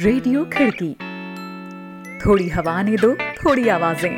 Radio 0.00 0.44
खिड़की। 0.44 0.92
थोड़ी 2.20 2.48
हवा 2.48 2.82
ने 2.82 2.96
दो, 2.96 3.08
थोड़ी 3.14 3.68
आवाज़ें। 3.68 4.16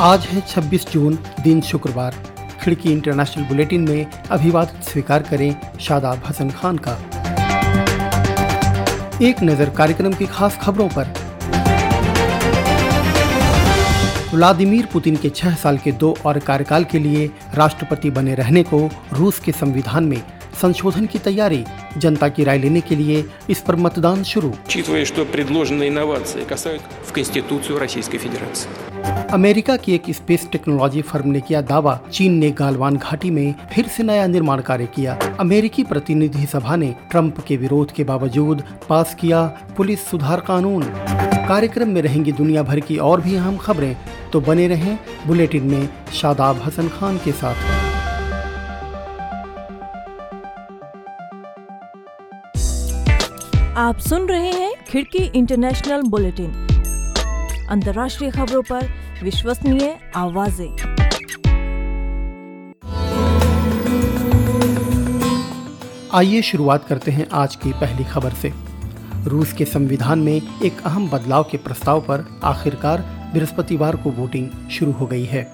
आज 0.00 0.26
है 0.26 0.40
26 0.40 0.86
जून, 0.92 1.18
दिन 1.40 1.60
शुक्रवार। 1.60 2.14
खिड़की 2.62 2.92
इंटरनेशनल 2.92 3.44
बुलेटिन 3.44 3.88
में 3.88 4.06
अभिवादन 4.30 4.80
स्वीकार 4.82 5.22
करें 5.22 5.78
शादाब 5.80 6.22
हसन 6.26 6.50
खान 6.50 6.78
का। 6.88 6.98
एक 9.22 9.42
नज़र 9.42 9.70
कार्यक्रम 9.70 10.12
की 10.12 10.26
खास 10.26 10.58
खबरों 10.62 10.88
पर 10.88 11.14
व्लादिमीर 14.36 14.86
पुतिन 14.86 15.16
के 15.16 15.28
छह 15.30 15.54
साल 15.54 15.78
के 15.78 15.92
दो 15.92 16.14
और 16.26 16.38
कार्यकाल 16.38 16.84
के 16.84 16.98
लिए 16.98 17.26
राष्ट्रपति 17.54 18.10
बने 18.10 18.34
रहने 18.34 18.62
को 18.62 18.78
रूस 19.12 19.38
के 19.38 19.52
संविधान 19.52 20.04
में 20.04 20.22
संशोधन 20.62 21.06
की 21.06 21.18
तैयारी 21.18 21.64
जनता 21.96 22.28
की 22.28 22.44
राय 22.44 22.58
लेने 22.58 22.80
के 22.80 22.96
लिए 22.96 23.24
इस 23.50 23.60
पर 23.60 23.76
मतदान 23.76 24.22
शुरू। 24.22 24.52
अमेरिका 29.32 29.76
की 29.76 29.94
एक 29.94 30.02
स्पेस 30.10 30.48
टेक्नोलॉजी 30.52 31.02
फर्म 31.02 31.30
ने 31.30 31.40
किया 31.40 31.60
दावा। 31.60 31.98
चीन 32.12 32.34
ने 32.34 32.50
गालवान 32.50 32.96
घाटी 32.96 33.30
में 33.30 33.54
फिर 33.72 33.88
से 33.88 34.02
नया 34.02 34.26
निर्माण 34.26 34.60
कार्य 34.60 34.86
किया। 34.86 35.18
अमेरिकी 35.40 35.84
प्रतिनिधि 35.84 36.46
सभा 36.46 36.76
ने 36.76 36.94
ट्रंप 37.10 37.40
के 37.40 37.56
विरोध 37.56 37.92
के 37.92 38.04
बावजूद 38.04 38.62
पास 38.88 39.14
किया 39.14 39.42
पुलिस 39.76 40.06
सुधार 40.06 40.40
कानून। 40.40 40.82
कार्यक्रम 41.48 41.88
में 41.88 42.02
रहेंगी 42.02 42.32
दुनिया 42.32 42.62
भर 42.62 42.80
की 42.80 42.96
और 42.98 43.20
भी 43.20 43.34
अहम 43.36 43.56
खबरें। 43.56 43.96
तो 44.32 44.40
बने 44.40 44.68
रहें 44.68 44.98
बुलेटिन 45.26 45.66
में 45.66 45.88
शादाब 46.12 46.62
हसन 46.62 46.88
खान 46.88 47.18
के 47.18 47.32
साथ। 47.32 47.54
आप 53.78 53.98
सुन 53.98 54.28
रहे 54.28 54.50
हैं 54.50 54.72
खिड़की 54.88 55.18
इंटरनेशनल 55.18 56.02
बुलेटिन। 56.02 56.52
अंतर्राष्ट्रीय 57.70 58.30
खबरों 58.30 58.62
पर 58.62 58.88
विश्वसनीय 59.22 59.98
आवाज़ें। 60.16 60.76
आइए 66.14 66.42
शुरुआत 66.42 66.86
करते 66.88 67.10
हैं 67.10 67.26
आज 67.32 67.56
की 67.56 67.72
पहली 67.72 68.04
खबर 68.04 68.30
से। 68.30 68.52
रूस 69.24 69.52
के 69.52 69.64
संविधान 69.64 70.18
में 70.18 70.40
एक 70.64 70.80
अहम 70.84 71.08
बदलाव 71.10 71.42
के 71.42 71.56
प्रस्ताव 71.56 72.00
पर 72.00 72.24
आखिरकार 72.44 73.04
बृहस्पतिवार 73.36 73.96
को 73.96 74.10
वोटिंग 74.12 74.48
शुरू 74.70 74.92
हो 74.92 75.06
गई 75.06 75.24
है। 75.24 75.46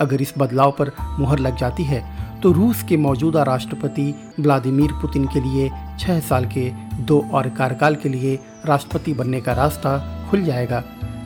अगर 0.00 0.22
इस 0.22 0.32
बदलाव 0.38 0.70
पर 0.78 0.90
मुहर 1.18 1.38
लग 1.38 1.56
जाती 1.56 1.84
है 1.84 2.02
तो 2.42 2.50
रूस 2.52 2.82
के 2.82 2.96
मौजूदा 2.96 3.42
राष्ट्रपति 3.42 4.14
व्लादिमीर 4.40 4.92
पुतिन 4.92 5.26
के 5.26 5.40
लिए 5.40 5.68
छह 6.00 6.20
साल 6.20 6.44
के 6.46 6.70
दो 7.02 7.18
और 7.32 7.48
कार्यकाल 7.48 7.94
के 7.94 8.08
लिए 8.08 8.38
राष्ट्रपति 8.66 9.12
बनने 9.14 9.40
का 9.40 9.52
रास्ता 9.52 9.98
खुल 10.30 10.42
जाएगा, 10.42 10.82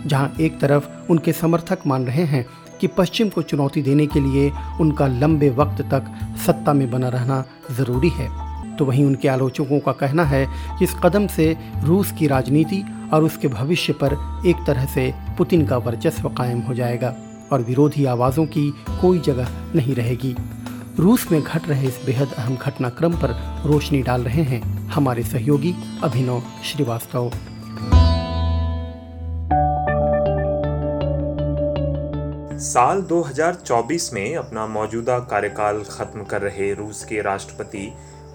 जहाँ 0.06 0.32
एक 0.40 0.58
तरफ़ 0.60 0.88
उनके 1.10 1.32
समर्थक 1.32 1.86
मान 1.86 2.06
रहे 2.06 2.24
हैं 2.24 2.44
कि 2.80 2.86
पश्चिम 2.86 3.28
को 3.28 3.42
चुनौती 3.42 3.82
देने 3.82 4.06
के 4.06 4.20
लिए 4.20 4.50
उनका 4.80 5.06
लंबे 5.08 5.50
वक्त 5.50 5.82
तक 5.92 6.10
सत्ता 6.46 6.72
में 6.72 6.90
बना 6.90 7.08
रहना 7.08 7.44
ज़रूरी 7.70 8.08
है। 8.08 8.28
तो 8.78 8.84
वहीं 8.84 9.04
उनके 9.04 9.28
आलोचकों 9.28 9.80
का 9.80 9.92
कहना 9.92 10.24
है 10.24 10.46
कि 10.78 10.84
इस 10.84 10.94
कदम 11.04 11.26
से 11.26 11.56
रूस 11.84 12.12
की 12.12 12.26
राजनीति 12.26 12.82
और 13.12 13.24
उसके 13.24 13.48
भविष्य 13.48 13.92
पर 13.92 14.16
एक 14.46 14.56
तरह 14.66 14.86
से 14.86 15.12
पुतिन 15.38 15.66
का 15.66 15.76
वर्चस्व 15.78 16.28
कायम 16.28 16.60
हो 16.60 16.74
जाएगा 16.74 17.14
और 17.52 17.62
विरोधी 17.62 18.04
आवाज़ों 18.04 18.46
की 18.46 18.70
कोई 19.00 19.18
जगह 19.18 19.48
नहीं 19.74 19.94
रहेगी। 19.94 20.36
रूस 20.98 21.32
में 21.32 21.42
घट 21.42 21.68
रहे 21.68 21.86
इस 21.86 22.00
बेहद 22.06 22.32
अहम 22.38 22.56
घटनाक्रम 22.56 23.12
पर 23.12 23.34
रोशनी 23.66 24.02
डाल 24.02 24.22
रहे 24.22 24.42
हैं 24.42 24.62
हमारे 24.88 25.22
सहयोगी 25.22 25.74
अभिनव 26.02 26.42
श्रीवास्तव। 26.64 27.30
साल 32.58 33.00
2024 33.02 34.10
में 34.14 34.36
अपना 34.36 34.66
मौजूदा 34.66 35.18
कार्यकाल 35.18 35.82
खत्म 35.90 36.24
कर 36.24 36.42
रहे 36.42 36.74
रूस 36.74 37.04
के 37.04 37.20
राष्ट्रपति 37.22 37.92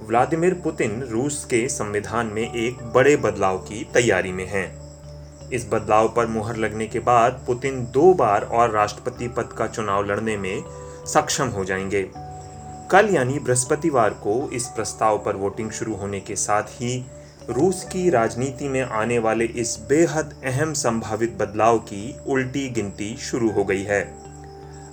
व्लादिमीर 0.07 0.53
पुतिन 0.53 1.01
रूस 1.03 1.45
के 1.45 1.69
संविधान 1.69 2.25
में 2.25 2.53
एक 2.53 2.83
बड़े 2.83 3.17
बदलाव 3.17 3.57
की 3.57 3.87
तैयारी 3.93 4.31
में 4.31 4.45
हैं। 4.47 4.67
इस 5.49 5.67
बदलाव 5.71 6.13
पर 6.15 6.27
मुहर 6.27 6.55
लगने 6.55 6.87
के 6.87 6.99
बाद 6.99 7.43
पुतिन 7.47 7.85
दो 7.85 8.13
बार 8.13 8.43
और 8.43 8.71
राष्ट्रपति 8.71 9.27
पद 9.27 9.53
का 9.57 9.67
चुनाव 9.67 10.05
लड़ने 10.05 10.37
में 10.37 10.63
सक्षम 11.05 11.47
हो 11.47 11.65
जाएँगे 11.65 12.09
कल 12.91 13.09
यानी 13.13 13.39
बृहस्पतिवार 13.39 14.09
को 14.09 14.49
इस 14.53 14.67
प्रस्ताव 14.67 15.17
पर 15.17 15.35
वोटिंग 15.35 15.71
शुरू 15.71 15.95
होने 15.95 16.19
के 16.19 16.35
साथ 16.35 16.63
ही 16.63 17.05
रूस 17.49 17.83
की 17.83 18.09
राजनीति 18.09 18.69
में 18.69 18.81
आने 18.81 19.19
वाले 19.19 19.45
इस 19.45 19.77
बेहद 19.89 20.41
अहम 20.45 20.73
संभावित 20.73 21.37
बदलाव 21.39 21.79
की 21.79 22.15
उल्टी 22.27 22.69
गिनती 22.69 23.17
शुरू 23.17 23.51
हो 23.51 23.63
गई 23.63 23.83
है 23.83 24.18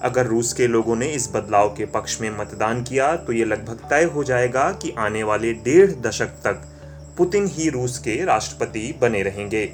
अगर 0.03 0.27
रूस 0.27 0.53
के 0.53 0.67
लोगों 0.67 0.97
ने 0.97 1.07
इस 1.07 1.29
बदलाव 1.35 1.69
के 1.69 1.87
पक्ष 1.87 2.21
में 2.21 2.31
मतदान 2.39 2.83
किया 2.83 3.17
तो 3.17 3.33
ये 3.33 3.45
लगभग 3.45 3.89
तय 3.91 4.05
हो 4.05 4.25
जाएगा 4.25 4.71
कि 4.73 4.95
आने 4.99 5.23
वाले 5.23 5.53
डेढ़ 5.53 5.91
दशक 5.91 6.27
तक 6.45 6.63
पुतिन 7.19 7.47
ही 7.47 7.69
रूस 7.71 7.99
के 7.99 8.25
राष्ट्रपति 8.25 8.99
बने 9.01 9.23
रहेंगे। 9.23 9.73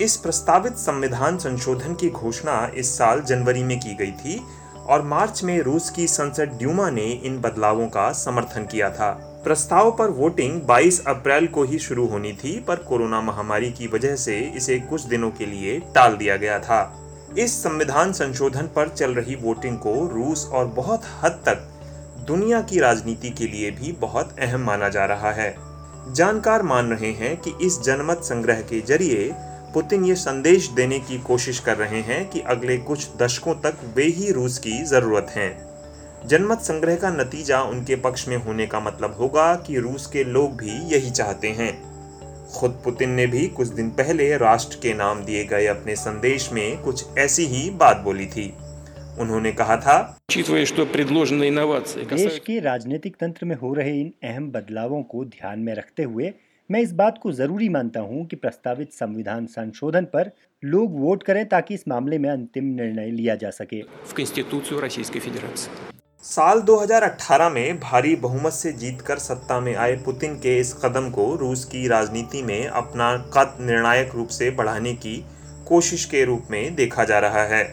इस 0.00 0.16
प्रस्तावित 0.16 0.72
संविधान 0.72 1.38
संशोधन 1.38 1.94
की 1.94 2.10
घोषणा 2.10 2.70
इस 2.74 2.98
साल 2.98 3.20
जनवरी 3.20 3.62
में 3.62 3.78
की 3.80 3.94
गई 3.94 4.12
थी, 4.12 4.40
और 4.86 5.02
मार्च 5.02 5.42
में 5.44 5.60
रूस 5.60 5.90
की 5.90 6.06
संसद 6.06 6.56
ड्यूमा 6.58 6.90
ने 6.90 7.10
इन 7.24 7.40
बदलावों 7.40 7.86
का 7.86 8.12
समर्थन 8.12 8.64
किया 8.64 8.90
था। 8.90 9.10
प्रस्ताव 9.44 9.90
पर 9.90 10.10
वोटिंग 10.10 10.60
22 10.62 11.04
अप्रैल 11.06 11.46
को 11.46 11.64
ही 11.64 11.78
शुरू 11.78 12.06
होनी 12.06 12.32
थी, 12.32 12.64
पर 12.68 12.76
कोरोना 12.76 13.20
महामारी 13.20 13.70
की 13.72 13.86
वजह 13.86 14.16
से 14.16 14.38
इसे 14.56 14.78
कुछ 14.80 15.02
दिनों 15.02 15.30
के 15.30 15.46
लिए 15.46 15.78
टाल 15.94 16.16
दिया 16.16 16.36
गया 16.36 16.58
था। 16.58 17.03
इस 17.38 17.62
संविधान 17.62 18.12
संशोधन 18.12 18.66
पर 18.66 18.88
चल 18.88 19.14
रही 19.14 19.34
वोटिंग 19.34 19.78
को 19.78 19.94
रूस 20.08 20.46
और 20.46 20.66
बहुत 20.66 21.02
हद 21.22 21.40
तक 21.46 21.68
दुनिया 22.26 22.60
की 22.62 22.78
राजनीति 22.80 23.30
के 23.30 23.46
लिए 23.46 23.70
भी 23.70 23.92
बहुत 23.92 24.36
अहम 24.38 24.60
माना 24.60 24.88
जा 24.88 25.04
रहा 25.04 25.30
है। 25.32 25.54
जानकार 26.14 26.62
मान 26.62 26.90
रहे 26.90 27.10
हैं 27.12 27.36
कि 27.36 27.52
इस 27.62 27.80
जनमत 27.80 28.20
संग्रह 28.24 28.60
के 28.60 28.80
ज़रिए 28.80 29.30
पुतिन 29.74 30.04
ये 30.04 30.14
संदेश 30.14 30.68
देने 30.68 30.98
की 30.98 31.18
कोशिश 31.18 31.58
कर 31.58 31.76
रहे 31.76 32.00
हैं 32.00 32.28
कि 32.30 32.40
अगले 32.40 32.76
कुछ 32.78 33.08
दशकों 33.16 33.54
तक 33.54 33.78
वे 33.96 34.04
ही 34.04 34.30
रूस 34.32 34.58
की 34.58 34.82
ज़रूरत 34.84 35.26
हैं। 35.30 35.50
जनमत 36.26 36.60
संग्रह 36.60 36.96
का 36.96 37.10
नतीजा 37.10 37.62
उनके 37.62 37.96
पक्ष 37.96 38.28
में 38.28 38.36
होने 38.36 38.66
का 38.66 38.80
मतलब 38.80 39.16
होगा 39.20 39.54
कि 39.56 39.78
रूस 39.78 40.06
के 40.06 40.24
लोग 40.24 40.56
भी 40.56 40.94
यही 40.94 41.10
चाहते 41.10 41.48
हैं। 41.48 41.93
खुद 42.54 42.70
पुतिन 42.84 43.10
ने 43.10 43.26
भी 43.26 43.46
कुछ 43.48 43.68
दिन 43.68 43.88
पहले 43.90 44.36
राष्ट्र 44.36 44.78
के 44.82 44.92
नाम 44.94 45.24
दिए 45.24 45.44
गए 45.44 45.66
अपने 45.66 45.96
संदेश 45.96 46.48
में 46.52 46.82
कुछ 46.82 47.18
ऐसी 47.18 47.44
ही 47.46 47.68
बात 47.80 48.00
बोली 48.04 48.26
थी। 48.26 48.46
उन्होंने 49.20 49.52
कहा 49.52 49.76
था 49.76 49.96
देश 52.14 52.38
के 52.46 52.58
राजनीतिक 52.60 53.16
तंत्र 53.16 53.46
में 53.46 53.56
हो 53.56 53.72
रहे 53.74 54.00
इन 54.00 54.12
अहम 54.24 54.50
बदलावों 54.50 55.02
को 55.02 55.24
ध्यान 55.24 55.58
में 55.58 55.74
रखते 55.74 56.02
हुए 56.02 56.32
मैं 56.70 56.80
इस 56.80 56.92
बात 56.92 57.18
को 57.22 57.32
ज़रूरी 57.32 57.68
मानता 57.68 58.00
हूँ 58.00 58.24
कि 58.26 58.36
प्रस्तावित 58.36 58.92
संविधान 58.92 59.46
संशोधन 59.46 60.04
पर 60.04 60.30
लोग 60.62 61.00
वोट 61.00 61.22
करें 61.22 61.44
ताकि 61.46 61.74
इस 61.74 61.88
मामले 61.88 62.18
में 62.18 62.30
अंतिम 62.30 62.64
निर्णय 62.74 63.10
लिया 63.10 63.34
जा 63.34 63.50
सके। 63.50 63.82
साल 66.24 66.60
2018 66.60 67.50
में 67.50 67.80
भारी 67.80 68.16
बहुमत 68.16 68.52
से 68.52 68.72
जीतकर 68.72 69.18
सत्ता 69.18 69.60
में 69.60 69.76
आए 69.76 69.96
पुतिन 69.96 70.34
के 70.34 70.58
इस 70.58 70.72
कदम 70.74 71.10
को 71.10 71.36
रूस 71.36 71.64
की 71.64 71.88
राजनीति 71.88 72.42
में 72.42 72.66
अपना 72.66 73.16
कद 73.16 73.56
निर्णायक 73.60 74.14
रूप 74.14 74.28
से 74.28 74.50
बढ़ाने 74.50 74.92
की 74.94 75.24
कोशिश 75.68 76.04
के 76.04 76.24
रूप 76.24 76.46
में 76.50 76.74
देखा 76.74 77.04
जा 77.04 77.18
रहा 77.18 77.42
है। 77.42 77.64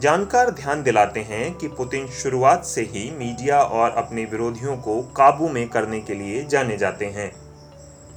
जानकार 0.00 0.50
ध्यान 0.50 0.82
दिलाते 0.82 1.20
हैं 1.20 1.54
कि 1.54 1.68
पुतिन 1.68 2.06
शुरुआत 2.08 2.64
से 2.64 2.80
ही 2.80 3.10
मीडिया 3.10 3.60
और 3.60 3.90
अपने 3.90 4.24
विरोधियों 4.24 4.76
को 4.76 5.02
काबू 5.02 5.48
में 5.48 5.68
करने 5.68 6.00
के 6.00 6.14
लिए 6.14 6.44
जाने 6.44 6.76
जाते 6.76 7.06
हैं। 7.06 7.32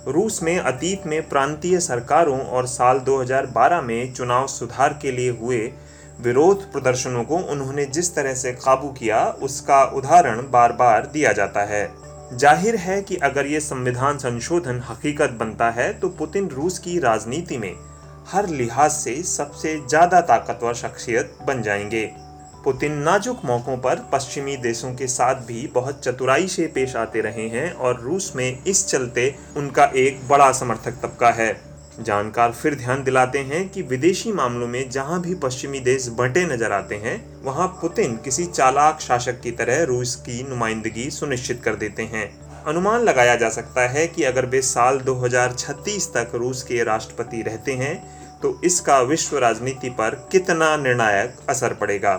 रूस 0.08 0.44
में 0.44 0.60
अतीत 0.60 1.08
में 1.08 1.30
प्रांतीय 1.30 1.80
सरकारों 1.80 2.40
और 2.40 2.68
साल 2.68 3.00
2012 3.00 3.82
में 3.82 4.14
चुनाव 4.14 4.48
सुधार 4.48 5.00
के 5.02 5.12
लिए 5.12 5.30
हुए 5.30 5.72
विरोध 6.20 6.72
प्रदर्शनों 6.72 7.24
को 7.24 7.38
उन्होंने 7.52 7.86
जिस 7.88 8.14
तरह 8.16 8.34
से 8.34 8.52
काबू 8.54 8.88
किया, 8.90 9.26
उसका 9.42 9.84
उदाहरण 9.88 10.42
बार 10.52 10.72
बार 10.74 11.06
दिया 11.06 11.32
जाता 11.34 11.64
है। 11.66 11.90
ज़ाहिर 12.34 12.76
है 12.76 13.02
कि 13.02 13.16
अगर 13.18 13.46
ये 13.46 13.60
संविधान 13.60 14.18
संशोधन 14.18 14.82
हकीकत 14.90 15.38
बनता 15.40 15.70
है 15.70 15.92
तो 16.00 16.10
पुतिन 16.10 16.48
रूस 16.48 16.80
की 16.80 16.98
राजनीति 17.00 17.58
में 17.58 17.74
हर 18.28 18.48
लिहाज 18.50 18.92
से 18.92 19.22
सबसे 19.26 19.76
ज़्यादा 19.80 20.20
ताकतवर 20.24 20.74
शख्सियत 20.74 21.38
बन 21.48 21.62
जाएँगे। 21.62 22.06
पुतिन 22.64 22.98
नाजुक 23.00 23.46
मौकों 23.46 23.78
पर 23.78 24.08
पश्चिमी 24.12 24.58
देशों 24.58 24.94
के 24.94 25.08
साथ 25.08 25.46
भी 25.46 25.66
बहुत 25.74 26.04
चतुराई 26.04 26.48
से 26.48 26.68
पेश 26.68 26.96
आते 26.96 27.22
रहे 27.22 27.48
हैं 27.50 27.72
और 27.74 28.00
रूस 28.02 28.32
में 28.36 28.64
इस 28.64 28.86
चलते 28.88 29.34
उनका 29.58 29.86
एक 29.96 30.28
बड़ा 30.30 30.52
समर्थक 30.52 31.02
तबका 31.04 31.30
है। 31.32 31.52
जानकार 32.00 32.52
फिर 32.52 32.76
ध्यान 32.76 33.04
दिलाते 33.04 33.40
हैं 33.40 33.68
कि 33.70 33.82
विदेशी 33.82 34.32
मामलों 34.32 34.68
में 34.68 34.90
जहाँ 34.90 35.22
भी 35.22 35.36
पश्चिमी 35.36 35.80
देश 35.80 36.08
बंटे 36.10 36.46
नज़र 36.46 36.72
आते 36.72 36.96
हैं, 36.96 37.44
वहाँ 37.44 37.68
पुतिन 37.82 38.16
किसी 38.16 38.46
चालाक 38.46 39.00
शासक 39.02 39.42
की 39.42 39.52
तरह 39.52 39.84
रूस 39.84 40.16
की 40.28 40.44
नुमाइंदगी 40.50 41.10
सुनिश्चित 41.10 41.62
कर 41.64 41.76
देते 41.76 42.04
हैं। 42.04 42.30
अनुमान 42.68 43.04
लगाया 43.04 43.36
जा 43.36 43.50
सकता 43.50 43.88
है 43.90 44.08
कि 44.08 44.24
अगर 44.24 44.46
वे 44.46 44.62
साल 44.62 45.00
2036 45.00 46.08
तक 46.14 46.32
रूस 46.36 46.64
के 46.64 46.84
राष्ट्रपति 46.84 47.42
रहते 47.42 47.74
हैं 47.74 47.96
तो 48.42 48.60
इसका 48.66 49.00
विश्व 49.04 49.38
राजनीति 49.38 49.90
पर 49.92 50.16
कितना 50.32 50.76
निर्णायक 50.78 51.36
असर 51.50 51.74
पड़ेगा। 51.74 52.16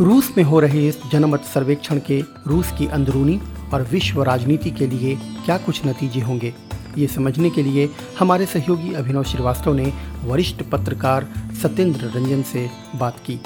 रूस 0.00 0.30
में 0.36 0.42
हो 0.44 0.58
रहे 0.60 0.86
इस 0.88 0.98
जनमत 1.12 1.44
सर्वेक्षण 1.44 1.98
के 2.06 2.20
रूस 2.46 2.70
की 2.78 2.86
अंदरूनी 2.86 3.40
और 3.74 3.82
विश्व 3.92 4.22
राजनीति 4.22 4.70
के 4.70 4.86
लिए 4.86 5.14
क्या 5.44 5.58
कुछ 5.58 5.86
नतीजे 5.86 6.20
होंगे? 6.20 6.52
ये 6.98 7.06
समझने 7.06 7.50
के 7.50 7.62
लिए 7.62 7.88
हमारे 8.18 8.46
सहयोगी 8.46 8.94
अभिनव 8.94 9.22
श्रीवास्तव 9.24 9.74
ने 9.74 9.92
वरिष्ठ 10.24 10.62
पत्रकार 10.72 11.24
सत्येंद्र 11.62 12.10
रंजन 12.16 12.42
से 12.44 12.68
बात 12.98 13.18
की। 13.26 13.38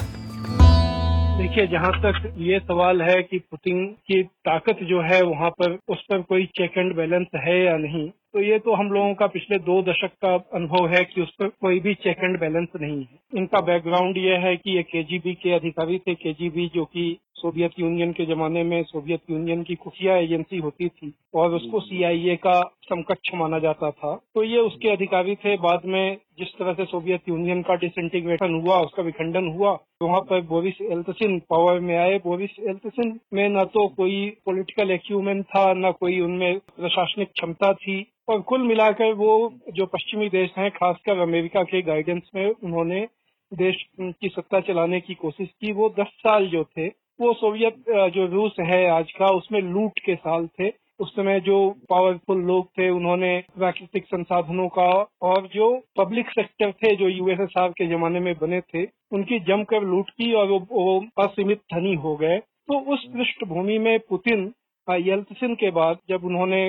देखिए, 1.37 1.65
जहाँ 1.67 1.91
तक 2.01 2.33
ये 2.39 2.59
सवाल 2.59 3.01
है 3.01 3.21
कि 3.21 3.37
पुतिन 3.41 3.85
की 4.07 4.21
ताकत 4.23 4.83
जो 4.83 5.01
है 5.03 5.21
वहाँ 5.23 5.49
पर, 5.51 5.77
उस 5.89 6.01
पर 6.01 6.21
कोई 6.21 6.45
चेक 6.57 6.77
एंड 6.77 6.95
बैलेंस 6.95 7.27
है 7.37 7.63
या 7.65 7.77
नहीं 7.77 8.09
तो 8.33 8.41
ये 8.41 8.57
तो 8.59 8.73
हम 8.73 8.87
लोगों 8.91 9.13
का 9.13 9.25
पिछले 9.27 9.57
दो 9.59 9.81
दशक 9.81 10.11
का 10.25 10.33
अनुभव 10.55 10.87
है 10.87 11.03
कि 11.03 11.21
उस 11.21 11.33
पर 11.39 11.47
कोई 11.61 11.79
भी 11.79 11.93
चेक 11.95 12.23
एंड 12.23 12.39
बैलेंस 12.39 12.67
नहीं 12.81 12.97
है। 12.97 13.19
इनका 13.33 13.59
बैकग्राउंड 13.61 14.17
ये 14.17 14.37
है 14.37 14.55
कि 14.55 14.75
ये 14.75 14.83
केजीबी 14.83 15.33
के 15.33 15.53
अधिकारी 15.55 15.97
थे 15.99 16.13
केजीबी 16.15 16.65
जो 16.75 16.85
कि 16.85 17.05
सोवियत 17.43 17.71
यूनियन 17.79 18.11
के 18.11 18.25
जमाने 18.25 18.63
में 18.63 18.81
सोवियत 18.83 19.21
यूनियन 19.29 19.63
की 19.63 19.75
खुफिया 19.75 20.15
एजेंसी 20.17 20.57
होती 20.57 20.87
थी 20.89 21.13
और 21.35 21.53
उसको 21.53 21.79
सीआईए 21.79 22.35
का 22.35 22.53
समकक्ष 22.83 23.33
माना 23.35 23.59
जाता 23.59 23.89
था। 23.91 24.13
तो 24.35 24.43
ये 24.43 24.59
उसके 24.59 24.89
अधिकारी 24.89 25.35
थे। 25.35 25.55
बाद 25.57 25.85
में 25.85 26.17
जिस 26.39 26.53
तरह 26.59 26.73
से 26.73 26.85
सोवियत 26.85 27.29
यूनियन 27.29 27.61
का 27.61 27.75
डिसइंटीग्रेशन 27.75 28.53
हुआ 28.55 28.77
उसका 28.81 29.03
विखंडन 29.03 29.47
हुआ 29.57 29.71
वहाँ 30.03 30.21
पर 30.21 30.41
बोरिस 30.43 30.81
एल्तसिन 30.83 31.37
पावर 31.49 31.79
में 31.79 31.95
आए। 31.97 32.17
बोरिस 32.19 32.59
एल्तसिन 32.61 33.19
में 33.33 33.47
न 33.49 33.63
तो 33.73 33.87
कोई 33.97 34.15
पॉलिटिकल 34.45 34.91
एक्यूमेंट 34.91 35.45
था 35.47 35.65
न 35.73 35.91
कोई 35.99 36.19
उनमें 36.19 36.57
प्रशासनिक 36.77 37.31
क्षमता 37.31 37.73
थी 37.75 38.01
और 38.29 38.41
कुल 38.43 38.61
मिलाकर 38.63 39.13
वो 39.15 39.31
जो 39.73 39.85
पश्चिमी 39.87 40.29
देश 40.29 40.49
हैं 40.57 40.69
खासकर 40.71 41.19
अमेरिका 41.19 41.63
के 41.65 41.81
गाइडेंस 41.81 42.29
में 42.35 42.47
उन्होंने 42.47 43.07
देश 43.51 43.85
की 44.01 44.29
सत्ता 44.29 44.59
चलाने 44.61 44.99
की 45.01 45.13
कोशिश 45.13 45.47
की। 45.51 45.71
वो 45.71 45.89
दस 45.99 46.11
साल 46.19 46.47
जो 46.47 46.63
थे 46.67 46.87
वो 47.19 47.33
सोवियत 47.33 47.75
जो 48.13 48.25
रूस 48.27 48.55
है 48.61 48.85
आज 48.89 49.11
का 49.11 49.25
उसमें 49.31 49.61
लूट 49.63 49.99
के 49.99 50.15
साल 50.15 50.47
थे। 50.59 50.71
उस 50.99 51.11
समय 51.11 51.39
जो 51.39 51.57
पावरफुल 51.89 52.41
लोग 52.43 52.65
थे 52.69 52.89
उन्होंने 52.89 53.31
प्राकृतिक 53.57 54.05
संसाधनों 54.05 54.67
का 54.69 54.87
और 55.21 55.47
जो 55.47 55.69
पब्लिक 55.97 56.29
सेक्टर 56.29 56.71
थे 56.73 56.95
जो 56.95 57.07
यूएसएसआर 57.09 57.69
के 57.69 57.87
जमाने 57.87 58.19
में 58.19 58.33
बने 58.41 58.59
थे 58.63 58.83
उनकी 59.11 59.39
जमकर 59.41 59.83
लूट 59.83 60.09
की 60.11 60.31
और 60.33 60.47
वो, 60.47 61.05
असीमित 61.19 61.59
धनी 61.73 61.93
हो 61.95 62.15
गए। 62.15 62.37
तो 62.37 62.79
उस 62.93 63.05
पृष्ठभूमि 63.13 63.77
में 63.79 63.97
पुतिन 63.99 64.51
यल्तसिन 64.87 65.55
के 65.55 65.71
बाद 65.71 65.97
जब 66.09 66.23
उन्होंने 66.23 66.63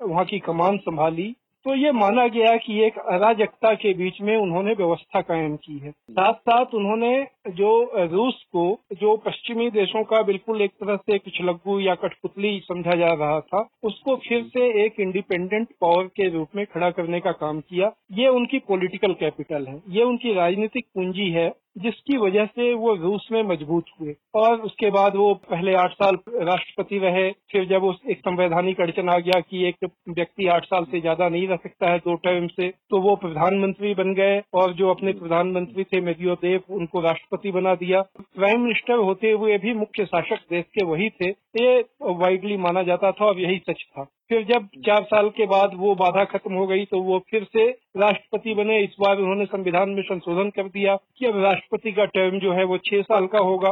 वहाँ 0.00 0.24
की 0.24 0.38
कमान 0.40 0.76
संभाली 0.78 1.34
तो 1.64 1.74
ये 1.74 1.92
माना 1.92 2.26
गया 2.26 2.56
कि 2.56 2.78
एक 2.84 2.98
अराजकता 2.98 3.74
के 3.74 3.92
बीच 3.94 4.20
में 4.20 4.36
उन्होंने 4.36 4.72
व्यवस्था 4.72 5.20
कायम 5.20 5.56
की 5.56 5.78
है। 5.78 5.90
साथ 5.90 6.32
साथ 6.32 6.74
उन्होंने 6.74 7.26
जो 7.48 7.70
रूस 7.96 8.42
को, 8.52 8.80
जो 8.92 9.16
पश्चिमी 9.16 9.70
देशों 9.70 10.04
का 10.04 10.22
बिल्कुल 10.22 10.62
एक 10.62 10.70
तरह 10.70 10.96
से 10.96 11.18
पिछलग्गू 11.18 11.78
या 11.80 11.94
कठपुतली 11.94 12.60
समझा 12.60 12.96
जा 12.96 13.12
रहा 13.12 13.40
था, 13.40 13.68
उसको 13.82 14.16
फिर 14.16 14.42
से 14.44 14.84
एक 14.84 15.00
इंडिपेंडेंट 15.00 15.68
पावर 15.80 16.04
के 16.04 16.28
रूप 16.28 16.48
में 16.56 16.66
खड़ा 16.66 16.90
करने 16.90 17.20
का 17.20 17.32
काम 17.32 17.60
किया। 17.60 17.92
ये 18.12 18.28
उनकी 18.28 18.58
पॉलिटिकल 18.58 19.12
कैपिटल 19.12 19.66
है। 19.66 19.82
ये 19.88 20.02
उनकी 20.02 20.34
राजनीतिक 20.34 20.84
पूंजी 20.94 21.30
है 21.30 21.48
जिसकी 21.76 22.16
वजह 22.18 22.46
से 22.46 22.72
वो 22.74 22.94
रूस 22.96 23.28
में 23.32 23.42
मज़बूत 23.44 23.84
हुए। 24.00 24.14
और 24.36 24.60
उसके 24.60 24.90
बाद 24.90 25.16
वो 25.16 25.32
पहले 25.50 25.74
आठ 25.74 25.92
साल 25.92 26.16
राष्ट्रपति 26.42 26.98
रहे, 26.98 27.30
फिर 27.52 27.64
जब 27.66 27.84
उस 27.84 28.00
एक 28.10 28.18
संवैधानिक 28.20 28.80
अड़चन 28.80 29.08
आ 29.08 29.18
गया 29.18 29.40
कि 29.40 29.64
एक 29.68 29.88
व्यक्ति 30.10 30.46
आठ 30.48 30.64
साल 30.64 30.84
से 30.84 31.00
ज़्यादा 31.00 31.28
नहीं 31.28 31.46
रह 31.48 31.56
सकता 31.56 31.90
है 31.90 31.98
दो 31.98 32.14
टर्म 32.20 32.46
से 32.48 32.68
तो 32.90 33.00
वो 33.02 33.16
प्रधानमंत्री 33.18 33.94
बन 33.94 34.14
गए 34.14 34.40
और 34.54 34.72
जो 34.74 34.90
अपने 34.90 35.12
प्रधानमंत्री 35.14 35.84
थे, 35.84 36.00
मेदियोदेव, 36.00 36.62
उनको 36.70 37.00
राष्ट्रपति 37.00 37.50
बना 37.52 37.74
दिया। 37.76 38.02
प्राइम 38.12 38.60
मिनिस्टर 38.60 38.98
होते 39.00 39.30
हुए 39.32 39.58
भी 39.58 39.74
मुख्य 39.74 40.04
शासक 40.06 40.46
देश 40.50 40.64
के 40.74 40.84
वही 40.84 41.08
थे। 41.12 41.28
ये 41.56 41.80
वाइडली 42.02 42.56
माना 42.58 42.82
जाता 42.82 43.10
था 43.12 43.24
और 43.26 43.40
यही 43.40 43.58
सच 43.60 43.84
था। 43.88 44.06
फिर 44.30 44.42
जब 44.44 44.66
चार 44.86 45.02
साल 45.04 45.28
के 45.28 45.46
बाद 45.46 45.70
वो 45.76 45.94
बाधा 45.96 46.24
खत्म 46.26 46.54
हो 46.54 46.66
गई 46.66 46.84
तो 46.84 47.00
वो 47.02 47.18
फिर 47.30 47.44
से 47.44 47.64
राष्ट्रपति 47.96 48.54
बने। 48.54 48.78
इस 48.80 48.96
बार 49.00 49.18
उन्होंने 49.18 49.44
संविधान 49.46 49.90
में 49.90 50.02
संशोधन 50.02 50.50
कर 50.50 50.68
दिया 50.68 50.96
कि 51.18 51.26
अब 51.26 51.42
राष्ट्रपति 51.44 51.92
का 51.92 52.04
टर्म 52.14 52.38
जो 52.38 52.52
है 52.52 52.64
वो 52.64 52.78
छह 52.84 53.02
साल 53.02 53.26
का 53.26 53.38
होगा 53.44 53.70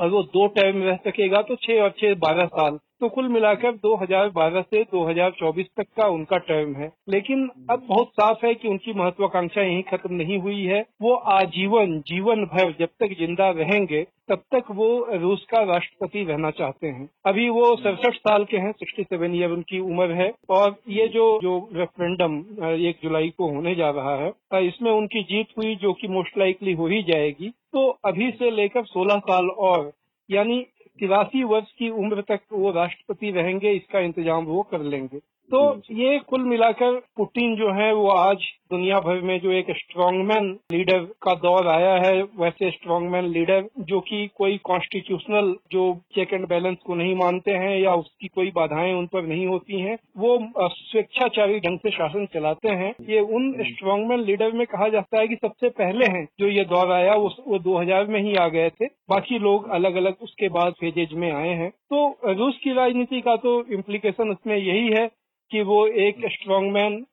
और 0.00 0.10
वो 0.10 0.22
दो 0.30 0.46
टर्म 0.54 0.82
रह 0.82 0.96
सकेगा 1.04 1.42
तो 1.42 1.56
छह 1.56 1.82
और 1.82 1.90
छह 1.98 2.14
बारह 2.18 2.46
साल। 2.54 2.78
तो 3.00 3.08
कुल 3.08 3.28
मिलाकर 3.28 3.72
2012 3.76 4.62
से 4.62 4.82
2024 4.84 5.66
तक 5.76 5.86
का 5.96 6.06
उनका 6.08 6.36
टर्म 6.46 6.74
है। 6.74 6.90
लेकिन 7.08 7.48
अब 7.70 7.82
बहुत 7.88 8.08
साफ़ 8.10 8.44
है 8.46 8.54
कि 8.54 8.68
उनकी 8.68 8.92
महत्वाकांक्षा 8.92 9.62
यही 9.62 9.82
खत्म 9.90 10.14
नहीं 10.14 10.38
हुई 10.38 10.62
है। 10.64 10.80
वो 11.02 11.14
आजीवन, 11.32 11.98
जीवन 12.08 12.44
भर 12.44 12.72
जब 12.80 12.88
तक 13.00 13.14
ज़िंदा 13.18 13.50
रहेंगे, 13.50 14.02
तब 14.28 14.42
तक 14.54 14.70
वो 14.70 14.88
रूस 15.12 15.44
का 15.50 15.62
राष्ट्रपति 15.64 16.24
रहना 16.24 16.50
चाहते 16.50 16.86
हैं। 16.86 17.08
अभी 17.26 17.48
वो 17.48 17.64
सड़सठ 17.76 18.14
साल 18.14 18.44
के 18.44 18.56
हैं 18.56 18.72
67 18.74 19.34
ईयर 19.34 19.50
उनकी 19.50 19.78
उम्र 19.80 20.12
है। 20.12 20.32
और 20.50 20.76
ये 20.88 21.06
जो 21.08 21.28
जो 21.42 21.58
रेफरेंडम 21.74 22.36
एक 22.72 22.98
जुलाई 23.02 23.28
को 23.28 23.50
होने 23.50 23.74
जा 23.74 23.90
रहा 23.90 24.16
है 24.16 24.66
इसमें 24.66 24.90
उनकी 24.90 25.22
जीत 25.24 25.46
हुई, 25.58 25.74
जो 25.76 25.92
कि 25.92 26.08
मोस्ट 26.08 26.38
लाइकली 26.38 26.72
हो 26.72 26.86
ही 26.86 27.02
जाएगी। 27.02 27.48
तो 27.72 27.88
अभी 28.04 28.30
से 28.30 28.50
लेकर 28.50 28.84
16 28.86 29.18
साल 29.20 29.48
और, 29.48 29.90
यानी 30.28 30.64
तिरासी 31.00 31.42
वर्ष 31.44 31.72
की 31.72 31.88
उम्र 31.90 32.22
तक 32.28 32.40
वो 32.52 32.70
राष्ट्रपति 32.72 33.30
रहेंगे 33.30 33.72
इसका 33.72 34.00
इंतज़ाम 34.00 34.44
वो 34.44 34.62
कर 34.62 34.82
लेंगे। 34.84 35.20
तो 35.50 35.60
ये 35.90 36.18
कुल 36.18 36.42
मिलाकर 36.44 37.00
पुतिन 37.16 37.54
जो 37.56 37.70
है 37.72 37.92
वो 37.94 38.08
आज 38.08 38.36
दुनिया 38.70 38.98
भर 39.00 39.20
में 39.20 39.38
जो 39.40 39.50
एक 39.50 39.66
स्ट्रांगमैन 39.70 40.48
लीडर 40.72 41.04
का 41.22 41.34
दौर 41.34 41.66
आया 41.66 41.94
है 41.96 42.22
वैसे 42.40 42.70
स्ट्रांगमैन 42.70 43.24
लीडर 43.24 43.68
जो 43.80 44.00
कि 44.00 44.28
कोई 44.36 44.58
कॉन्स्टिट्यूशनल 44.64 45.54
जो 45.72 45.84
चेक 46.14 46.32
एंड 46.32 46.46
बैलेंस 46.48 46.76
को 46.86 46.94
नहीं 46.94 47.14
मानते 47.14 47.52
हैं 47.52 47.78
या 47.80 47.94
उसकी 47.94 48.28
कोई 48.28 48.50
बाधाएँ 48.50 48.92
उन 48.94 49.06
पर 49.06 49.22
नहीं 49.22 49.46
होती 49.46 49.80
हैं 49.80 49.96
वो 50.18 50.36
स्वेच्छाचारी 50.68 51.58
ढंग 51.60 51.78
से 51.78 51.90
शासन 51.90 52.26
चलाते 52.26 52.68
हैं। 52.68 52.92
ये 53.10 53.20
उन 53.20 53.52
स्ट्रांगमैन 53.62 54.20
लीडर 54.20 54.52
में 54.52 54.66
कहा 54.66 54.88
जाता 54.88 55.18
है 55.18 55.28
कि 55.28 55.34
सबसे 55.34 55.68
पहले 55.68 56.06
हैं 56.06 56.24
जो 56.40 56.48
ये 56.48 56.64
दौर 56.64 56.92
आया 56.92 57.14
वो, 57.14 57.30
वो 57.48 57.58
2000 57.58 58.06
में 58.06 58.20
ही 58.20 58.34
आ 58.34 58.48
गए 58.48 58.68
थे। 58.70 58.86
बाकी 58.86 59.38
लोग 59.38 59.68
अलग 59.70 59.94
अलग 59.94 60.14
उसके 60.22 60.48
बाद 60.48 60.72
फेजेज 60.72 61.12
में 61.12 61.30
आए 61.32 61.54
हैं। 61.54 61.70
तो 61.70 62.06
रूस 62.26 62.58
की 62.64 62.72
राजनीति 62.72 63.20
का 63.20 63.36
तो 63.36 63.64
इम्प्लीकेशन 63.72 64.30
उसमें 64.30 64.56
यही 64.56 64.88
है 64.88 65.06
कि 65.50 65.62
वो 65.62 65.86
एक 65.86 66.16
स्ट्रॉन्गमैन 66.26 67.06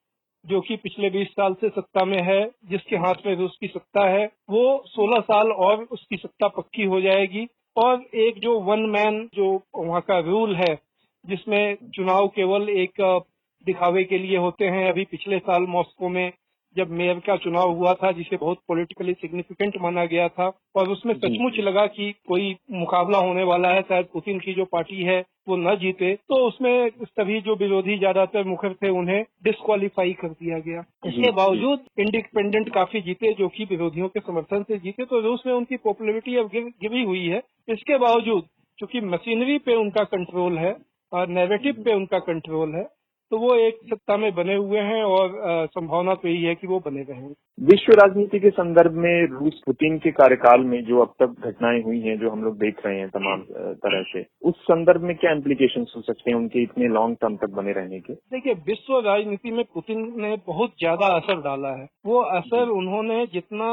जो 0.46 0.62
कि 0.62 0.76
पिछले 0.76 1.10
20 1.10 1.28
साल 1.28 1.54
से 1.54 1.70
सत्ता 1.70 2.06
में 2.06 2.22
है, 2.22 2.52
जिसके 2.66 2.96
हाथ 2.96 3.14
में 3.26 3.38
भी 3.38 3.44
उसकी 3.44 3.68
सत्ता 3.68 4.10
है, 4.10 4.26
वो 4.26 4.84
16 4.88 5.20
साल 5.20 5.52
और 5.52 5.84
उसकी 5.84 6.18
सत्ता 6.18 6.48
पक्की 6.48 6.84
हो 6.84 7.02
जाएगी। 7.02 7.48
और 7.78 8.06
एक 8.16 8.40
जो 8.40 8.60
वन 8.60 8.80
मैन 8.80 9.30
जो 9.34 9.64
वहाँ 9.76 10.02
का 10.02 10.20
रूल 10.20 10.56
है, 10.56 10.80
जिसमें 11.26 11.78
चुनाव 11.96 12.28
केवल 12.28 12.70
एक, 12.70 13.24
दिखावे 13.66 14.04
के 14.04 14.18
लिए 14.18 14.38
होते 14.38 14.66
हैं, 14.66 14.90
अभी 14.90 15.06
पिछले 15.06 15.40
साल 15.40 15.62
मॉस्को 15.62 16.10
में 16.10 16.32
जब 16.76 16.92
मेयर 16.92 17.20
का 17.20 17.36
चुनाव 17.38 17.72
हुआ 17.72 17.94
था 17.94 18.12
जिसे 18.12 18.38
बहुत 18.38 18.60
पॉलिटिकली 18.68 19.14
सिग्निफिकेंट 19.16 19.78
माना 19.82 20.06
गया 20.06 20.28
था 20.30 20.48
और 20.76 20.90
उसमें 20.90 21.14
सचमुच 21.16 21.60
लगा 21.60 21.86
कि 21.90 22.12
कोई 22.28 22.56
मुकाबला 22.74 23.18
होने 23.20 23.44
वाला 23.44 23.70
है 23.70 23.82
शायद 23.84 24.06
पुतिन 24.14 24.40
की 24.40 24.54
जो 24.54 24.66
पार्टी 24.66 25.04
है 25.04 25.20
वो 25.48 25.56
न 25.58 25.76
जीते 25.76 26.14
तो 26.30 26.36
उसमें 26.48 26.90
सभी 27.04 27.40
जो 27.42 27.56
विरोधी 27.56 27.98
ज़्यादातर 27.98 28.44
मुखर 28.44 28.74
थे 28.74 28.90
उन्हें 28.92 29.22
डिस्कालीफाई 29.44 30.14
कर 30.14 30.28
दिया 30.30 30.60
गया। 30.60 30.80
इसके 31.06 31.32
बावजूद 31.34 31.86
इंडिपेंडेंट 32.00 32.74
काफ़ी 32.74 33.02
जीते 33.02 33.34
जो 33.34 33.48
कि 33.48 33.66
विरोधियों 33.66 34.08
के 34.08 34.20
समर्थन 34.22 34.64
से 34.64 34.78
जीते 34.78 35.06
तो 35.06 35.20
रूस 35.20 35.44
में 35.48 35.54
उनकी 35.54 35.78
पॉपुलरिटी 35.84 36.36
अब 36.38 36.50
गिरी 36.54 37.04
हुई 37.04 37.26
है। 37.28 37.42
इसके 37.70 37.98
बावजूद 37.98 38.48
चूँकि 38.80 39.02
मशीनरी 39.04 39.58
पे 39.60 39.76
उनका 39.76 40.04
कंट्रोल 40.10 40.58
है 40.58 40.76
और 41.12 41.28
नेगेटिव 41.30 41.84
पे 41.84 41.94
उनका 41.94 42.20
कंट्रोल 42.22 42.76
है 42.76 42.84
तो 43.36 43.40
वो 43.40 43.56
एक 43.58 43.80
सत्ता 43.86 44.16
में 44.18 44.34
बने 44.36 44.54
हुए 44.56 44.80
हैं 44.80 45.02
और 45.06 45.34
संभावना 45.68 46.14
तो 46.16 46.28
यही 46.28 46.44
है 46.44 46.54
कि 46.56 46.68
वो 46.68 46.80
बने 46.80 47.02
रहेंगे 47.02 47.66
विश्व 47.66 47.94
राजनीति 47.94 48.40
के 48.40 48.50
संदर्भ 48.50 48.94
में 48.96 49.26
रूस 49.32 49.60
पुतिन 49.66 49.98
के 49.98 50.12
कार्यकाल 50.12 50.62
में 50.66 50.78
जो 50.86 51.02
अब 51.02 51.14
तक 51.24 51.48
घटनाएँ 51.48 51.82
हुई 51.82 52.00
हैं 52.02 52.18
जो 52.20 52.30
हम 52.30 52.44
लोग 52.44 52.58
देख 52.60 52.80
रहे 52.86 53.00
हैं 53.00 53.10
तमाम 53.10 53.44
तरह 53.84 54.04
से 54.04 54.26
उस 54.44 54.62
संदर्भ 54.62 55.02
में 55.02 55.16
क्या 55.18 55.32
इम्प्लीकेशन 55.32 55.86
हो 55.96 56.02
सकते 56.02 56.32
हैं 56.32 56.38
उनके 56.38 56.64
इतने 56.64 56.88
लॉन्ग 56.94 57.18
टर्म 57.22 57.36
तक 57.36 57.54
बने 57.56 57.72
रहने 57.72 58.00
के? 58.00 58.14
देखिए 58.14 58.54
विश्व 58.68 59.00
राजनीति 59.08 59.52
में 59.52 59.64
पुतिन 59.74 60.08
ने 60.22 60.36
बहुत 60.48 60.80
ज़्यादा 60.80 61.14
असर 61.18 61.42
डाला 61.42 61.76
है। 61.76 61.88
वो 62.06 62.22
असर 62.40 62.70
उन्होंने 62.72 63.26
जितना 63.34 63.72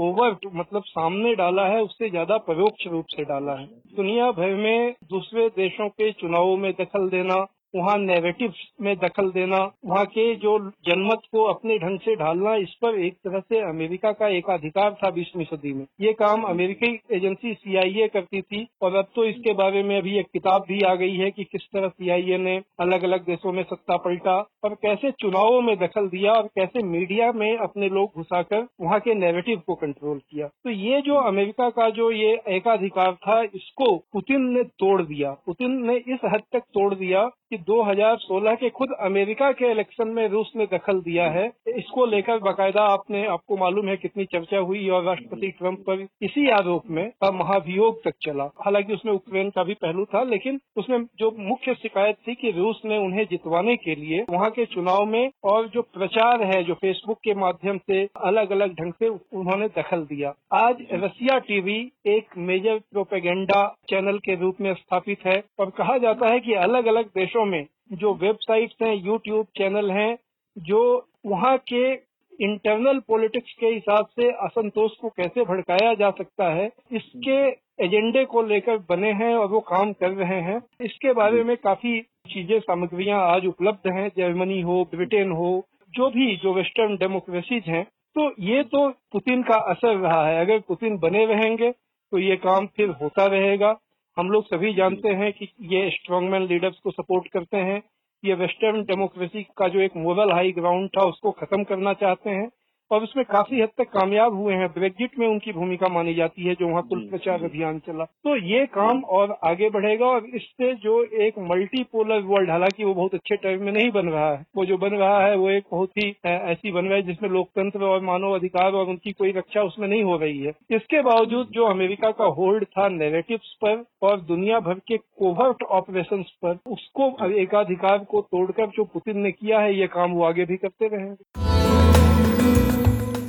ओवर 0.00 0.36
मतलब 0.54 0.82
सामने 0.88 1.34
डाला 1.36 1.66
है 1.68 1.82
उससे 1.82 2.08
ज़्यादा 2.10 2.36
परोक्ष 2.44 2.86
रूप 2.86 3.06
से 3.10 3.24
डाला 3.24 3.54
है। 3.54 3.66
दुनिया 3.96 4.30
भर 4.32 4.54
में 4.56 4.94
दूसरे 5.10 5.48
देशों 5.56 5.88
के 5.90 6.12
चुनावों 6.12 6.56
में 6.56 6.72
दखल 6.72 7.08
देना 7.10 7.44
वहाँ 7.74 7.96
नेगेटिव 7.98 8.52
में 8.80 8.94
दखल 8.96 9.30
देना, 9.30 9.58
वहाँ 9.84 10.04
के 10.06 10.34
जो 10.36 10.58
जनमत 10.86 11.22
को 11.32 11.44
अपने 11.44 11.78
ढंग 11.78 11.98
से 11.98 12.14
ढालना, 12.16 12.54
इस 12.56 12.74
पर 12.82 12.98
एक 12.98 13.14
तरह 13.18 13.40
से 13.40 13.60
अमेरिका 13.60 14.12
का 14.12 14.28
एक 14.28 14.50
अधिकार 14.50 14.92
था 14.94 15.10
बीसवीं 15.10 15.44
सदी 15.44 15.72
में। 15.72 15.84
ये 16.00 16.12
काम 16.12 16.42
अमेरिकी 16.44 16.92
एजेंसी 17.12 17.52
सीआईए 17.54 18.08
करती 18.08 18.40
थी 18.42 18.66
और 18.82 18.96
अब 18.96 19.08
तो 19.16 19.24
इसके 19.24 19.52
बारे 19.54 19.82
में 19.82 19.96
अभी 19.98 20.18
एक 20.18 20.26
किताब 20.32 20.64
भी 20.68 20.80
आ 20.82 20.94
गई 20.94 21.16
है 21.16 21.30
कि 21.30 21.44
किस 21.44 21.62
तरह 21.74 21.88
सीआईए 21.88 22.38
ने 22.38 22.56
अलग 22.80 23.04
अलग 23.04 23.24
देशों 23.24 23.52
में 23.52 23.62
सत्ता 23.62 23.96
पलटा 23.96 24.36
और 24.64 24.74
कैसे 24.82 25.10
चुनावों 25.20 25.60
में 25.62 25.76
दखल 25.78 26.08
दिया 26.08 26.32
और 26.32 26.46
कैसे 26.56 26.82
मीडिया 26.82 27.30
में 27.32 27.56
अपने 27.58 27.88
लोग 27.88 28.12
घुसाकर 28.16 28.66
वहाँ 28.80 28.98
के 29.00 29.14
नेगेटिव 29.14 29.62
को 29.66 29.74
कंट्रोल 29.74 30.18
किया। 30.20 30.46
तो 30.46 30.70
ये 30.70 31.00
जो 31.00 31.14
अमेरिका 31.22 31.68
का 31.70 31.88
जो 31.90 32.10
ये 32.10 32.32
एकाधिकार 32.48 33.14
था, 33.14 33.40
इसको 33.42 33.96
पुतिन 34.12 34.48
ने 34.52 34.62
तोड़ 34.78 35.02
दिया। 35.02 35.30
पुतिन 35.46 35.80
ने 35.86 35.96
इस 35.96 36.20
हद 36.24 36.42
तक 36.52 36.62
तोड़ 36.74 36.94
दिया 36.94 37.24
कि 37.52 37.58
2016 37.60 38.54
के 38.54 38.68
खुद 38.70 38.92
अमेरिका 39.00 39.50
के 39.52 39.70
इलेक्शन 39.70 40.08
में 40.08 40.28
रूस 40.28 40.52
ने 40.56 40.66
दखल 40.66 41.00
दिया 41.00 41.24
है। 41.30 41.44
इसको 41.76 42.06
लेकर 42.06 42.38
बाकायदा 42.38 42.82
आपने, 42.82 43.24
आपको 43.26 43.56
मालूम 43.56 43.88
है 43.88 43.96
कितनी 43.96 44.24
चर्चा 44.24 44.58
हुई 44.58 44.88
और 44.88 45.02
राष्ट्रपति 45.04 45.48
ट्रंप 45.48 45.78
पर 45.78 46.06
इसी 46.22 46.48
आरोप 46.50 46.82
में 46.90 47.04
महाभियोग 47.32 48.02
तक 48.04 48.14
चला। 48.22 48.44
हालाँकि 48.64 48.92
उसमें 48.92 49.12
यूक्रेन 49.12 49.50
का 49.50 49.64
भी 49.64 49.74
पहलू 49.74 50.04
था, 50.04 50.22
लेकिन 50.22 50.60
उसमें 50.76 51.04
जो 51.18 51.30
मुख्य 51.38 51.74
शिकायत 51.74 52.16
थी 52.28 52.34
कि 52.34 52.50
रूस 52.50 52.80
ने 52.84 52.98
उन्हें 52.98 53.24
जितवाने 53.30 53.76
के 53.76 53.94
लिए 53.94 54.24
वहाँ 54.30 54.50
के 54.50 54.64
चुनाव 54.66 55.04
में 55.06 55.30
और 55.44 55.68
जो 55.68 55.82
प्रचार 55.82 56.42
है, 56.44 56.62
जो 56.64 56.74
फेसबुक 56.74 57.18
के 57.24 57.34
माध्यम 57.34 57.78
से 57.78 58.02
अलग 58.24 58.50
अलग 58.50 58.74
ढंग 58.74 58.92
से 58.92 59.08
उन्होंने 59.08 59.68
दखल 59.78 60.04
दिया। 60.04 60.34
आज 60.54 60.86
रसिया 60.92 61.38
टीवी 61.38 61.78
एक 62.06 62.36
मेजर 62.38 62.78
प्रोपेगेंडा 62.92 63.62
चैनल 63.90 64.18
के 64.18 64.34
रूप 64.36 64.60
में 64.60 64.72
स्थापित 64.74 65.26
है 65.26 65.42
और 65.58 65.70
कहा 65.70 65.98
जाता 65.98 66.32
है 66.32 66.40
कि 66.40 66.52
अलग 66.62 66.86
अलग 66.86 67.06
देशों 67.14 67.41
में 67.44 67.66
जो 67.92 68.14
वेबसाइट्स 68.14 68.76
हैं 68.82 68.94
यूट्यूब 68.96 69.46
चैनल 69.58 69.90
हैं, 69.90 70.16
जो 70.56 71.08
वहाँ 71.26 71.56
के 71.68 71.92
इंटरनल 72.38 72.98
पॉलिटिक्स 73.08 73.52
के 73.52 73.66
हिसाब 73.66 74.06
से 74.10 74.30
असंतोष 74.44 74.96
को 75.00 75.08
कैसे 75.08 75.44
भड़काया 75.44 75.92
जा 75.94 76.10
सकता 76.10 76.48
है, 76.54 76.70
इसके 76.92 77.40
एजेंडे 77.84 78.24
को 78.24 78.42
लेकर 78.42 78.78
बने 78.88 79.12
हैं 79.14 79.34
और 79.34 79.48
वो 79.48 79.60
काम 79.60 79.92
कर 79.92 80.10
रहे 80.12 80.40
हैं। 80.40 80.60
इसके 80.80 81.12
बारे 81.12 81.42
में 81.44 81.56
काफ़ी 81.56 82.00
चीज़ें, 82.28 82.58
सामग्रियाँ 82.60 83.20
आज 83.26 83.46
उपलब्ध 83.46 83.90
हैं, 83.92 84.08
जर्मनी 84.08 84.60
हो, 84.60 84.82
ब्रिटेन 84.94 85.30
हो, 85.30 85.64
जो 85.94 86.08
भी, 86.10 86.36
जो 86.36 86.52
वेस्टर्न 86.54 86.96
डेमोक्रेसीज 86.96 87.68
हैं। 87.68 87.84
तो 88.16 88.32
ये 88.40 88.62
तो 88.64 88.88
पुतिन 89.12 89.42
का 89.42 89.56
असर 89.70 89.96
रहा 89.96 90.26
है। 90.26 90.40
अगर 90.40 90.58
पुतिन 90.58 90.98
बने 90.98 91.24
रहेंगे 91.26 91.70
तो 92.12 92.18
ये 92.18 92.36
काम 92.36 92.66
फिर 92.66 92.88
होता 93.02 93.26
रहेगा। 93.26 93.72
हम 94.18 94.30
लोग 94.30 94.44
सभी 94.46 94.74
जानते 94.74 95.08
हैं 95.08 95.32
कि 95.32 95.48
ये 95.60 95.90
स्ट्रांगमैन 95.90 96.42
लीडर्स 96.42 96.78
को 96.78 96.90
सपोर्ट 96.90 97.28
करते 97.28 97.56
हैं, 97.56 97.82
ये 98.24 98.34
वेस्टर्न 98.34 98.82
डेमोक्रेसी 98.82 99.42
का 99.42 99.68
जो 99.68 99.80
एक 99.80 99.96
मोरल 99.96 100.32
हाई 100.32 100.52
ग्राउंड 100.52 100.88
था, 100.88 101.02
उसको 101.02 101.30
खत्म 101.30 101.64
करना 101.64 101.92
चाहते 101.92 102.30
हैं। 102.30 102.48
और 102.92 103.02
उसमें 103.02 103.24
काफ़ी 103.26 103.60
हद 103.60 103.68
तक 103.78 103.88
कामयाब 103.90 104.34
हुए 104.34 104.54
हैं। 104.54 104.68
ब्रेग्जिट 104.72 105.18
में 105.18 105.26
उनकी 105.28 105.52
भूमिका 105.52 105.88
मानी 105.88 106.14
जाती 106.14 106.44
है 106.44 106.54
जो 106.54 106.68
वहाँ 106.68 106.82
कुल 106.82 107.06
प्रचार 107.10 107.44
अभियान 107.44 107.78
चला। 107.78 108.04
तो 108.04 108.36
ये 108.46 108.64
काम 108.68 109.02
और 109.10 109.36
आगे 109.44 109.70
बढ़ेगा 109.70 110.06
और 110.06 110.26
इससे 110.34 110.72
जो 110.82 111.02
एक 111.22 111.38
मल्टीपोलर 111.50 112.20
वर्ल्ड 112.24 112.50
हालाँकि 112.50 112.84
वो 112.84 112.94
बहुत 112.94 113.14
अच्छे 113.14 113.36
टाइम 113.38 113.62
में 113.64 113.72
नहीं 113.72 113.90
बन 113.90 114.08
रहा 114.08 114.30
है। 114.30 114.44
वो 114.56 114.64
जो 114.64 114.76
बन 114.78 114.96
रहा 114.96 115.24
है 115.26 115.36
वो 115.36 115.50
एक 115.50 115.64
बहुत 115.70 115.90
ही 115.98 116.08
ऐसी 116.26 116.72
बन 116.72 116.84
रहा 116.84 116.96
है 116.96 117.02
जिसमें 117.02 117.28
लोकतंत्र 117.30 117.84
और 117.84 118.00
मानव 118.02 118.34
अधिकार 118.34 118.72
और 118.72 118.88
उनकी 118.88 119.12
कोई 119.12 119.32
रक्षा 119.32 119.62
उसमें 119.62 119.88
नहीं 119.88 120.02
हो 120.02 120.16
रही 120.16 120.38
है। 120.38 120.52
इसके 120.70 121.00
बावजूद 121.02 121.48
जो 121.52 121.64
अमेरिका 121.66 122.10
का 122.10 122.24
होल्ड 122.34 122.64
था 122.68 122.88
नेगेटिव्स 122.88 123.56
पर 123.64 123.84
और 124.02 124.20
दुनिया 124.24 124.60
भर 124.60 124.78
के 124.88 124.96
कोवर्ट 124.96 125.62
ऑपरेशन 125.72 126.22
पर 126.42 126.58
उसको 126.70 127.10
एकाधिकार 127.40 127.98
को 128.10 128.20
तोड़कर 128.22 128.66
जो 128.68 128.84
पुतिन 128.84 129.18
ने 129.18 129.32
किया 129.32 129.60
है 129.60 129.74
ये 129.74 129.86
काम 129.88 130.12
वो 130.12 130.24
आगे 130.24 130.44
भी 130.44 130.56
करते 130.56 130.88
रहेंगे। 130.88 131.61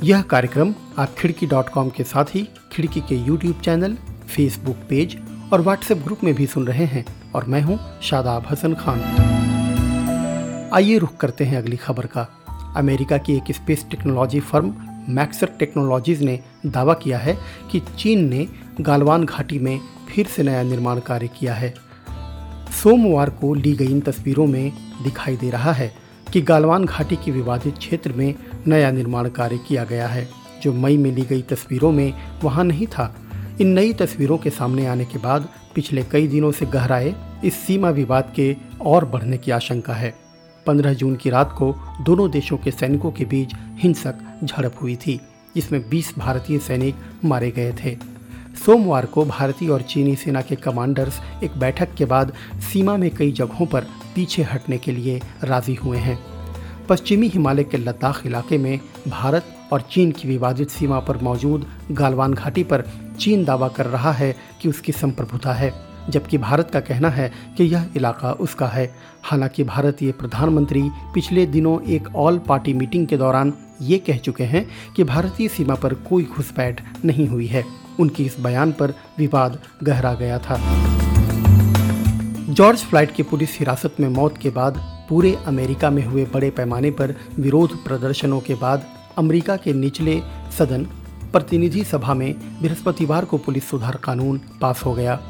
यह 0.04 0.22
कार्यक्रम 0.22 0.74
आप 0.98 1.14
खिड़की 1.18 1.46
डॉट 1.46 1.68
कॉम 1.68 1.88
के 1.88 2.04
साथ 2.04 2.24
ही 2.34 2.42
खिड़की 2.72 3.00
के 3.00 3.14
यूट्यूब 3.16 3.60
चैनल, 3.60 3.94
फेसबुक 4.28 4.76
पेज 4.88 5.16
और 5.52 5.60
व्हाट्सएप 5.60 5.98
ग्रुप 5.98 6.24
में 6.24 6.34
भी 6.34 6.46
सुन 6.46 6.66
रहे 6.66 6.84
हैं 6.84 7.04
और 7.34 7.44
मैं 7.44 7.60
हूँ 7.62 7.78
शादाब 8.02 8.46
हसन 8.50 8.74
खान। 8.74 9.00
आइए 10.74 10.98
रुख 10.98 11.16
करते 11.16 11.44
हैं 11.44 11.58
अगली 11.58 11.76
खबर 11.76 12.06
का। 12.06 12.26
अमेरिका 12.76 13.18
की 13.18 13.36
एक 13.36 13.54
space 13.54 13.86
technology 13.90 14.40
firm, 14.40 14.74
Maxar 15.08 15.50
Technologies 15.58 16.24
ने 16.24 16.38
दावा 16.66 16.94
किया 16.94 17.18
है 17.18 17.38
कि 17.70 17.80
चीन 17.98 18.28
ने 18.28 18.46
गालवान 18.80 19.24
घाटी 19.24 19.58
में 19.58 19.80
फिर 20.08 20.26
से 20.26 20.42
नया 20.42 20.62
निर्माण 20.62 21.00
कार्य 21.00 21.28
किया 21.38 21.54
है। 21.54 21.74
सोमवार 22.82 23.30
को 23.30 23.54
ली 23.54 23.72
गई 23.72 23.86
इन 23.86 24.00
तस्वीरों 24.00 24.46
में 24.46 24.72
दिखाई 25.02 25.36
दे 25.36 25.50
रहा 25.50 25.72
है 25.72 25.94
कि 26.32 26.40
गालवान 26.40 26.84
घाटी 26.84 27.16
के 27.16 27.30
विवादित 27.30 27.78
क्षेत्र 27.78 28.12
में 28.12 28.34
नया 28.68 28.90
निर्माण 28.90 29.28
कार्य 29.28 29.58
किया 29.68 29.84
गया 29.84 30.08
है। 30.08 30.28
जो 30.62 30.72
मई 30.72 30.96
में 30.96 31.12
ली 31.12 31.22
गई 31.22 31.42
तस्वीरों 31.42 31.92
में 31.92 32.14
वहाँ 32.44 32.64
नहीं 32.64 32.86
था। 32.86 33.16
इन 33.60 33.68
नई 33.68 33.92
तस्वीरों 33.92 34.38
के 34.38 34.50
सामने 34.50 34.86
आने 34.86 35.04
के 35.04 35.18
बाद 35.18 35.48
पिछले 35.74 36.02
कई 36.02 36.28
दिनों 36.28 36.52
से 36.52 36.66
गहराए 36.66 37.14
इस 37.44 37.54
सीमा 37.54 37.90
विवाद 37.90 38.32
के 38.36 38.56
और 38.80 39.04
बढ़ने 39.04 39.38
की 39.38 39.50
आशंका 39.50 39.94
है। 39.94 40.14
15 40.66 40.94
जून 40.94 41.16
की 41.16 41.30
रात 41.30 41.52
को 41.58 41.76
दोनों 42.00 42.30
देशों 42.30 42.56
के 42.56 42.70
सैनिकों 42.70 43.12
के 43.12 43.24
बीच 43.24 43.52
हिंसक 43.54 44.14
झड़प 44.44 44.74
हुई 44.82 44.96
थी, 44.96 45.20
जिसमें 45.54 45.88
20 45.88 46.14
भारतीय 46.18 46.58
सैनिक 46.58 46.94
मारे 47.24 47.50
गए 47.50 47.72
थे। 47.72 47.96
सोमवार 48.66 49.06
को 49.06 49.24
भारतीय 49.24 49.68
और 49.68 49.82
चीनी 49.82 50.16
सेना 50.16 50.42
के 50.42 50.56
कमांडर्स 50.56 51.20
एक 51.44 51.58
बैठक 51.58 51.94
के 51.94 52.04
बाद 52.04 52.32
सीमा 52.72 52.96
में 52.96 53.10
कई 53.10 53.32
जगहों 53.32 53.66
पर 53.66 53.80
पीछे 54.14 54.42
हटने 54.42 54.78
के 54.78 54.92
लिए 54.92 55.20
राज़ी 55.44 55.74
हुए 55.74 55.98
हैं। 55.98 56.33
पश्चिमी 56.88 57.28
हिमालय 57.28 57.64
के 57.64 57.76
लद्दाख 57.76 58.26
इलाके 58.26 58.58
में 58.58 58.80
भारत 59.08 59.44
और 59.72 59.80
चीन 59.80 60.12
की 60.12 60.28
विवादित 60.28 60.70
सीमा 60.70 60.98
पर 61.00 61.16
मौजूद 61.16 61.66
गालवान 61.90 62.34
घाटी 62.34 62.64
पर 62.64 62.84
चीन 63.20 63.44
दावा 63.44 63.68
कर 63.68 63.86
रहा 63.86 64.12
है 64.12 64.34
कि 64.62 64.68
उसकी 64.68 64.92
संप्रभुता 64.92 65.52
है, 65.52 65.72
जबकि 66.10 66.38
भारत 66.38 66.70
का 66.70 66.80
कहना 66.80 67.08
है 67.08 67.32
कि 67.56 67.64
यह 67.64 67.88
इलाका 67.96 68.32
उसका 68.32 68.66
है। 68.66 68.94
हालाँकि 69.22 69.64
भारतीय 69.64 70.12
प्रधानमंत्री 70.12 70.82
पिछले 71.14 71.46
दिनों 71.46 71.80
एक 71.82 72.14
ऑल 72.16 72.38
पार्टी 72.38 72.72
मीटिंग 72.72 73.06
के 73.06 73.16
दौरान 73.16 73.52
ये 73.82 73.98
कह 73.98 74.16
चुके 74.16 74.44
हैं 74.44 74.66
कि 74.96 75.04
भारतीय 75.04 75.48
सीमा 75.48 75.74
पर 75.74 75.94
कोई 75.94 76.24
घुसपैठ 76.24 76.80
नहीं 77.04 77.28
हुई 77.28 77.46
है। 77.46 77.64
उनकी 78.00 78.24
इस 78.24 78.40
बयान 78.40 78.72
पर 78.72 78.94
विवाद 79.18 79.58
गहरा 79.82 80.14
गया 80.14 80.38
था। 80.38 80.58
जॉर्ज 82.48 82.78
फ़्लाइट 82.78 83.14
की 83.14 83.22
पुलिस 83.22 83.58
हिरासत 83.58 83.96
में 84.00 84.08
मौत 84.08 84.38
के 84.38 84.50
बाद 84.50 84.93
पूरे 85.08 85.34
अमेरिका 85.46 85.90
में 85.90 86.04
हुए 86.06 86.24
बड़े 86.24 86.50
पैमाने 86.50 86.90
पर 86.90 87.14
विरोध 87.38 87.84
प्रदर्शनों 87.84 88.40
के 88.40 88.54
बाद 88.54 88.86
अमेरिका 89.18 89.56
के 89.56 89.72
निचले 89.72 90.20
सदन 90.58 90.84
प्रतिनिधि 91.32 91.84
सभा 91.84 92.14
में 92.14 92.34
बृहस्पतिवार 92.62 93.24
को 93.24 93.38
पुलिस 93.38 93.68
सुधार 93.68 93.96
कानून 93.96 94.40
पास 94.60 94.82
हो 94.84 94.94
गया। 94.94 95.20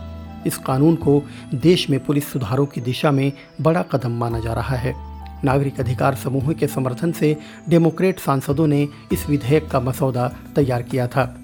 इस 0.46 0.58
कानून 0.58 0.96
को 0.96 1.22
देश 1.54 1.90
में 1.90 2.04
पुलिस 2.04 2.32
सुधारों 2.32 2.66
की 2.66 2.80
दिशा 2.80 3.10
में 3.10 3.32
बड़ा 3.60 3.82
कदम 3.82 4.10
माना 4.10 4.40
जा 4.40 4.52
रहा 4.52 4.76
है। 4.76 4.94
नागरिक 5.44 5.80
अधिकार 5.80 6.14
समूह 6.14 6.52
के 6.52 6.66
समर्थन 6.66 7.12
से 7.12 7.36
डेमोक्रेट 7.68 8.18
सांसदों 8.18 8.66
ने 8.66 8.88
इस 9.12 9.28
विधेयक 9.28 9.68
का 9.68 9.80
मसौदा 9.80 10.28
तैयार 10.56 10.82
किया 10.82 11.06
था। 11.06 11.36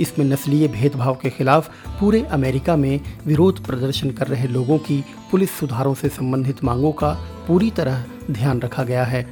इसमें 0.00 0.26
नस्लीय 0.26 0.68
भेदभाव 0.68 1.14
के 1.14 1.30
खिलाफ 1.30 1.70
पूरे 2.00 2.22
अमेरिका 2.22 2.76
में 2.76 3.00
विरोध 3.26 3.64
प्रदर्शन 3.66 4.10
कर 4.10 4.26
रहे 4.26 4.48
लोगों 4.48 4.78
की 4.78 5.04
पुलिस 5.30 5.50
सुधारों 5.50 5.94
से 5.94 6.08
संबंधित 6.08 6.64
मांगों 6.64 6.92
का 6.92 7.10
पूरी 7.48 7.70
तरह 7.70 8.04
ध्यान 8.30 8.60
रखा 8.60 8.82
गया 8.84 9.04
है। 9.04 9.26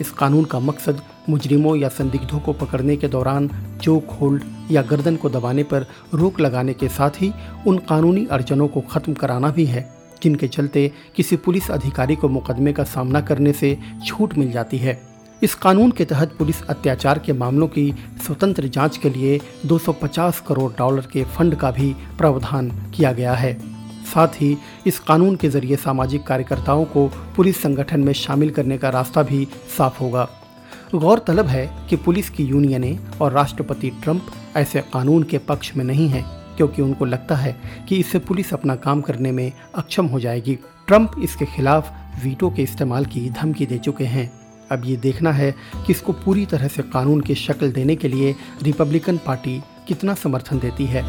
इस 0.00 0.10
कानून 0.10 0.44
का 0.44 0.58
मकसद 0.58 1.02
मुजरिमों 1.28 1.76
या 1.76 1.88
संदिग्धों 1.88 2.38
को 2.40 2.52
पकड़ने 2.52 2.96
के 2.96 3.08
दौरान 3.08 3.50
चोक 3.82 4.10
होल्ड 4.10 4.42
या 4.70 4.82
गर्दन 4.82 5.16
को 5.16 5.30
दबाने 5.30 5.62
पर 5.62 5.86
रोक 6.14 6.40
लगाने 6.40 6.74
के 6.74 6.88
साथ 6.88 7.10
ही 7.10 7.32
उन 7.66 7.78
कानूनी 7.78 8.26
अड़चनों 8.26 8.68
को 8.68 8.80
खत्म 8.80 9.14
कराना 9.14 9.50
भी 9.50 9.64
है, 9.64 9.94
जिनके 10.22 10.48
चलते 10.48 10.90
किसी 11.16 11.36
पुलिस 11.36 11.70
अधिकारी 11.70 12.16
को 12.16 12.28
मुकदमे 12.28 12.72
का 12.72 12.84
सामना 12.84 13.20
करने 13.20 13.52
से 13.52 13.78
छूट 14.06 14.38
मिल 14.38 14.52
जाती 14.52 14.78
है। 14.78 15.00
इस 15.42 15.54
कानून 15.54 15.90
के 15.90 16.04
तहत 16.04 16.32
पुलिस 16.38 16.62
अत्याचार 16.62 17.18
के 17.18 17.32
मामलों 17.32 17.68
की 17.68 17.94
स्वतंत्र 18.26 18.68
जाँच 18.68 18.96
के 18.96 19.10
लिए 19.10 19.40
250 19.66 20.40
करोड़ 20.40 20.72
डॉलर 20.72 21.06
के 21.12 21.24
फंड 21.24 21.54
का 21.54 21.70
भी 21.70 21.94
प्रावधान 22.18 22.70
किया 22.96 23.12
गया 23.12 23.34
है। 23.34 23.77
साथ 24.14 24.40
ही 24.40 24.56
इस 24.86 24.98
कानून 24.98 25.36
के 25.36 25.48
ज़रिए 25.48 25.76
सामाजिक 25.76 26.26
कार्यकर्ताओं 26.26 26.84
को 26.86 27.06
पुलिस 27.36 27.62
संगठन 27.62 28.00
में 28.00 28.12
शामिल 28.14 28.50
करने 28.50 28.78
का 28.78 28.88
रास्ता 28.90 29.22
भी 29.22 29.46
साफ़ 29.76 29.98
होगा। 30.00 30.28
गौरतलब 30.94 31.46
है 31.46 31.66
कि 31.90 31.96
पुलिस 31.96 32.30
की 32.30 32.44
यूनियनें 32.44 33.18
और 33.20 33.32
राष्ट्रपति 33.32 33.90
ट्रंप 34.02 34.30
ऐसे 34.56 34.80
कानून 34.92 35.22
के 35.22 35.38
पक्ष 35.38 35.72
में 35.76 35.84
नहीं 35.84 36.08
हैं, 36.08 36.24
क्योंकि 36.56 36.82
उनको 36.82 37.04
लगता 37.04 37.36
है 37.36 37.56
कि 37.88 37.96
इससे 37.96 38.18
पुलिस 38.18 38.52
अपना 38.54 38.74
काम 38.76 39.00
करने 39.00 39.32
में 39.32 39.52
अक्षम 39.74 40.06
हो 40.06 40.20
जाएगी। 40.20 40.54
ट्रंप 40.86 41.16
इसके 41.22 41.44
खिलाफ 41.46 41.92
वीटो 42.24 42.50
के 42.50 42.62
इस्तेमाल 42.62 43.04
की 43.04 43.28
धमकी 43.30 43.66
दे 43.66 43.78
चुके 43.78 44.04
हैं। 44.04 44.30
अब 44.70 44.82
ये 44.84 44.96
देखना 44.96 45.32
है 45.32 45.50
कि 45.76 45.92
इसको 45.92 46.12
पूरी 46.14 46.46
तरह 46.46 46.68
से 46.68 46.82
कानून 46.84 47.20
की 47.20 47.34
शक्ल 47.34 47.70
देने 47.72 47.96
के 47.96 48.08
लिए 48.08 48.34
रिपब्लिकन 48.62 49.18
पार्टी 49.26 49.60
कितना 49.88 50.14
समर्थन 50.14 50.58
देती 50.58 50.86
है। 50.86 51.02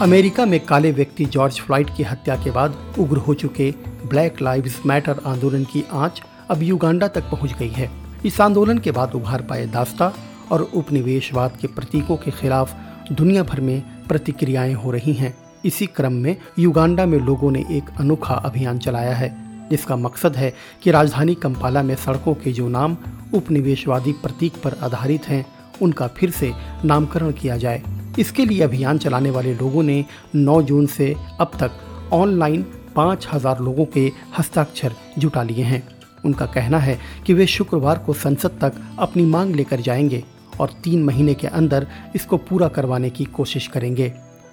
अमेरिका 0.00 0.44
में 0.46 0.58
काले 0.66 0.90
व्यक्ति 0.92 1.24
जॉर्ज 1.24 1.58
फ़्लाइट 1.60 1.88
की 1.96 2.02
हत्या 2.02 2.34
के 2.36 2.50
बाद 2.50 2.76
उग्र 2.98 3.16
हो 3.16 3.34
चुके 3.34 3.70
ब्लैक 4.08 4.40
लाइव्स 4.42 4.78
मैटर 4.86 5.20
आंदोलन 5.26 5.64
की 5.64 5.84
आँच 5.92 6.20
अब 6.50 6.62
युगांडा 6.62 7.08
तक 7.08 7.24
पहुँच 7.30 7.52
गई 7.58 7.68
है। 7.68 7.90
इस 8.24 8.40
आंदोलन 8.40 8.78
के 8.78 8.90
बाद 8.90 9.14
उभार 9.14 9.42
पाए 9.42 9.66
दास्ता 9.66 10.12
और 10.52 10.62
उपनिवेशवाद 10.62 11.58
के 11.60 11.66
प्रतीकों 11.66 12.16
के 12.16 12.30
खिलाफ 12.30 12.74
दुनिया 13.12 13.42
भर 13.42 13.60
में 13.60 13.82
प्रतिक्रियाएँ 14.08 14.74
हो 14.74 14.90
रही 14.90 15.12
हैं। 15.12 15.34
इसी 15.64 15.86
क्रम 15.86 16.12
में 16.12 16.36
युगांडा 16.58 17.06
में 17.06 17.18
लोगों 17.18 17.50
ने 17.50 17.64
एक 17.70 17.90
अनोखा 17.98 18.34
अभियान 18.34 18.78
चलाया 18.78 19.14
है, 19.14 19.34
जिसका 19.70 19.96
मकसद 19.96 20.36
है 20.36 20.54
कि 20.82 20.90
राजधानी 20.90 21.34
कंपाला 21.34 21.82
में 21.82 21.94
सड़कों 21.96 22.34
के 22.34 22.52
जो 22.52 22.68
नाम 22.68 22.96
उपनिवेशवादी 23.34 24.12
प्रतीक 24.12 24.62
पर 24.64 24.78
आधारित 24.82 25.28
हैं, 25.28 25.46
उनका 25.82 26.06
फिर 26.08 26.30
से 26.30 26.52
नामकरण 26.84 27.32
किया 27.32 27.56
जाए। 27.56 27.82
इसके 28.18 28.44
लिए 28.44 28.62
अभियान 28.62 28.98
चलाने 28.98 29.30
वाले 29.30 29.54
लोगों 29.54 29.82
ने 29.82 30.04
9 30.36 30.60
जून 30.62 30.86
से 30.86 31.14
अब 31.40 31.50
तक 31.60 32.10
ऑनलाइन 32.12 32.62
पाँच 32.96 33.26
हज़ार 33.32 33.60
लोगों 33.60 33.84
के 33.84 34.10
हस्ताक्षर 34.38 34.94
जुटा 35.18 35.42
लिए 35.42 35.64
हैं। 35.64 35.82
उनका 36.24 36.46
कहना 36.46 36.78
है 36.78 36.98
कि 37.26 37.34
वे 37.34 37.46
शुक्रवार 37.46 37.98
को 37.98 38.12
संसद 38.12 38.58
तक 38.60 38.72
अपनी 38.98 39.24
मांग 39.24 39.54
लेकर 39.54 39.80
जाएँगे 39.80 40.22
और 40.60 40.72
तीन 40.84 41.04
महीने 41.04 41.34
के 41.34 41.46
अंदर 41.46 41.86
इसको 42.16 42.36
पूरा 42.36 42.68
करवाने 42.68 43.10
की 43.10 43.24
कोशिश 43.24 43.66
करेंगे। 43.66 44.12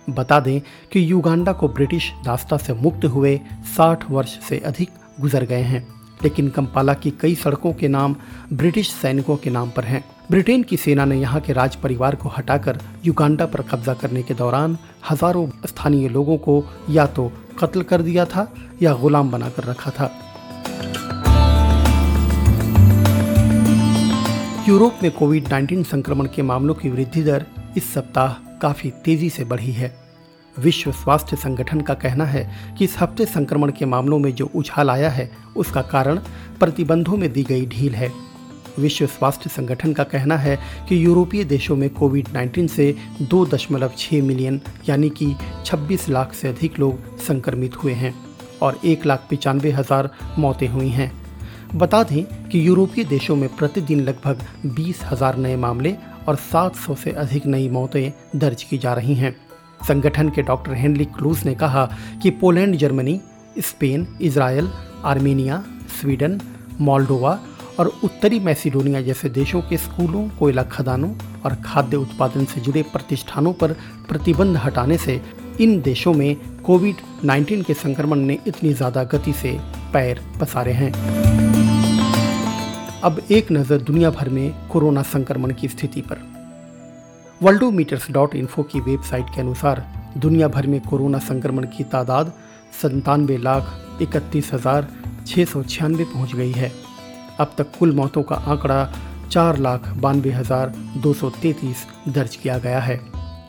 बता 0.10 0.40
दें 0.40 0.60
कि 0.92 1.12
युगांडा 1.12 1.54
को 1.54 1.68
ब्रिटिश 1.68 2.12
दास्ता 2.26 2.58
से 2.58 2.74
मुक्त 2.74 3.06
हुए 3.06 3.40
60 3.78 4.10
वर्ष 4.12 4.40
से 4.40 4.58
अधिक 4.60 4.90
गुजर 5.22 5.46
गए 5.46 5.62
हैं, 5.62 5.88
लेकिन 6.24 6.50
कंपाला 6.50 6.94
की 6.94 7.12
कई 7.12 7.36
सड़कों 7.36 7.74
के 7.74 7.88
नाम 7.88 8.16
ब्रिटिश 8.54 8.92
सैनिकों 8.92 9.36
के 9.38 9.50
नाम 9.50 9.70
पर 9.70 9.84
हैं। 9.84 10.04
ब्रिटेन 10.31 10.63
की 10.63 10.77
सेना 10.77 11.03
ने 11.05 11.15
यहाँ 11.15 11.39
के 11.41 11.53
राज 11.53 11.75
परिवार 11.75 12.15
को 12.15 12.29
हटाकर 12.29 12.77
युगांडा 13.05 13.46
पर 13.46 13.62
कब्जा 13.62 13.93
करने 13.93 14.24
के 14.24 14.34
दौरान 14.34 14.77
हज़ारों 15.12 15.48
स्थानीय 15.65 16.10
लोगों 16.10 16.38
को 16.38 16.63
या 16.89 17.05
तो 17.07 17.31
कत्ल 17.60 17.81
कर 17.81 18.01
दिया 18.01 18.25
था 18.25 18.48
या 18.81 18.93
गुलाम 18.93 19.31
बनाकर 19.31 19.63
रखा 19.63 19.91
था। 19.91 20.12
यूरोप 24.67 25.00
में 25.03 25.12
कोविड 25.12 25.48
19 25.48 25.84
संक्रमण 25.84 26.27
के 26.36 26.41
मामलों 26.41 26.75
की 26.75 26.89
वृद्धि 26.89 27.24
दर 27.24 27.46
इस 27.77 27.93
सप्ताह 27.93 28.34
काफ़ी 28.60 28.91
तेज़ी 29.05 29.29
से 29.29 29.43
बढ़ी 29.43 29.72
है। 29.72 29.93
विश्व 30.55 30.91
स्वास्थ्य 30.91 31.36
संगठन 31.36 31.81
का 31.81 31.93
कहना 31.93 32.25
है 32.25 32.50
कि 32.77 32.86
इस 32.86 32.98
हफ़्ते 33.00 33.25
संक्रमण 33.25 33.72
के 33.72 33.86
मामलों 33.86 34.19
में 34.19 34.34
जो 34.36 34.51
उछाल 34.55 34.89
आया 34.89 35.10
है, 35.10 35.31
उसका 35.55 35.81
कारण 35.81 36.19
प्रतिबंधों 36.60 37.17
में 37.17 37.31
दी 37.34 37.43
गई 37.43 37.65
ढील 37.65 37.96
है। 37.96 38.12
विश्व 38.79 39.05
स्वास्थ्य 39.07 39.50
संगठन 39.50 39.93
का 39.93 40.03
कहना 40.03 40.38
है 40.38 40.57
कि 40.89 41.05
यूरोपीय 41.05 41.43
देशों 41.46 41.75
में 41.75 41.89
कोविड 41.89 42.27
19 42.29 42.67
से 42.69 42.96
2.6 43.24 44.22
मिलियन, 44.22 44.60
यानी 44.89 45.10
कि 45.12 45.34
26 45.65 46.10
लाख 46.10 46.34
से 46.34 46.48
अधिक 46.48 46.79
लोग 46.79 47.17
संक्रमित 47.19 47.75
हुए 47.75 47.93
हैं 47.93 48.13
और 48.62 48.79
एक 48.86 49.05
लाख 49.05 49.27
पचानवे 49.31 49.72
हज़ार 49.72 50.10
मौतें 50.38 50.67
हुई 50.67 50.89
हैं। 50.89 51.12
बता 51.75 52.01
दें 52.03 52.24
कि 52.50 52.67
यूरोपीय 52.67 53.03
देशों 53.05 53.36
में 53.36 53.50
प्रतिदिन 53.55 54.01
लगभग 54.01 54.46
बीस 54.67 55.01
हज़ार 55.03 55.38
नए 55.38 55.55
मामले 55.55 55.96
और 56.27 56.36
700 56.46 56.96
से 56.96 57.12
अधिक 57.13 57.46
नई 57.46 57.67
मौतें 57.69 58.12
दर्ज 58.36 58.63
की 58.63 58.77
जा 58.77 58.93
रही 58.93 59.15
हैं। 59.15 59.36
संगठन 59.88 60.29
के 60.29 60.41
डॉक्टर 60.41 60.74
हेनली 60.74 61.05
क्रूज 61.07 61.46
ने 61.46 61.53
कहा 61.55 61.86
कि 62.24 62.29
Poland, 62.31 62.75
Germany, 62.75 63.19
Spain 63.60 64.07
Israel 64.22 64.69
Armenia, 65.05 65.63
Sweden, 66.00 66.39
Moldova 66.81 67.39
और 67.79 67.91
उत्तरी 68.03 68.39
मैसिडोनिया 68.39 69.01
जैसे 69.01 69.29
देशों 69.29 69.62
के 69.62 69.77
स्कूलों, 69.77 70.27
कोयला 70.29 70.63
खदानों 70.63 71.10
और 71.46 71.55
खाद्य 71.65 71.98
उत्पादन 71.98 72.46
से 72.46 72.62
जुड़े 72.62 72.81
प्रतिष्ठानों 72.84 73.53
पर 73.53 73.74
प्रतिबंध 74.10 74.57
हटाने 74.57 74.98
से 74.98 75.22
इन 75.62 75.79
देशों 75.81 76.13
में 76.13 76.36
कोविड 76.62 76.96
19 77.25 77.63
के 77.65 77.74
संक्रमण 77.74 78.19
ने 78.19 78.38
इतनी 78.48 78.74
ज़्यादा 78.74 79.03
गति 79.03 79.34
से 79.34 79.51
पैर 79.93 80.22
पसारे 80.41 80.72
हैं। 80.72 80.91
अब 83.03 83.22
एक 83.31 83.51
नज़र 83.51 83.81
दुनिया 83.81 84.10
भर 84.10 84.29
में 84.29 84.67
कोरोना 84.69 85.01
संक्रमण 85.03 85.53
की 85.53 85.67
स्थिति 85.67 86.01
पर। 86.01 86.25
वर्ल्डोमीटर्स 87.41 88.10
डॉट 88.12 88.36
इन्फो 88.36 88.63
की 88.63 88.80
वेबसाइट 88.82 89.25
के 89.36 89.41
अनुसार 89.41 89.86
दुनिया 90.17 90.47
भर 90.47 90.67
में 90.67 90.80
कोरोना 90.82 91.19
संक्रमण 91.19 91.65
की 91.67 91.84
तादाद 91.84 92.34
संतानवे 92.82 93.38
लाख 93.38 93.99
इकतीस 94.02 94.54
हज़ार 94.54 94.88
छः 95.28 95.45
सौ 95.45 95.63
छियानवे 95.63 96.04
पहुँच 96.04 96.36
गई 96.36 96.52
है। 96.52 96.71
अब 97.39 97.54
तक 97.58 97.71
कुल 97.80 97.91
मौतों 97.95 98.23
का 98.23 98.36
आंकड़ा 98.47 98.84
चार 99.32 99.58
लाख 99.58 99.88
बानवे 99.97 100.32
हज़ार 100.32 100.73
दो 100.97 101.13
सौ 101.13 101.30
तैंतीस 101.32 101.86
दर्ज 102.10 102.36
किया 102.36 102.58
गया 102.58 102.80
है 102.80 102.97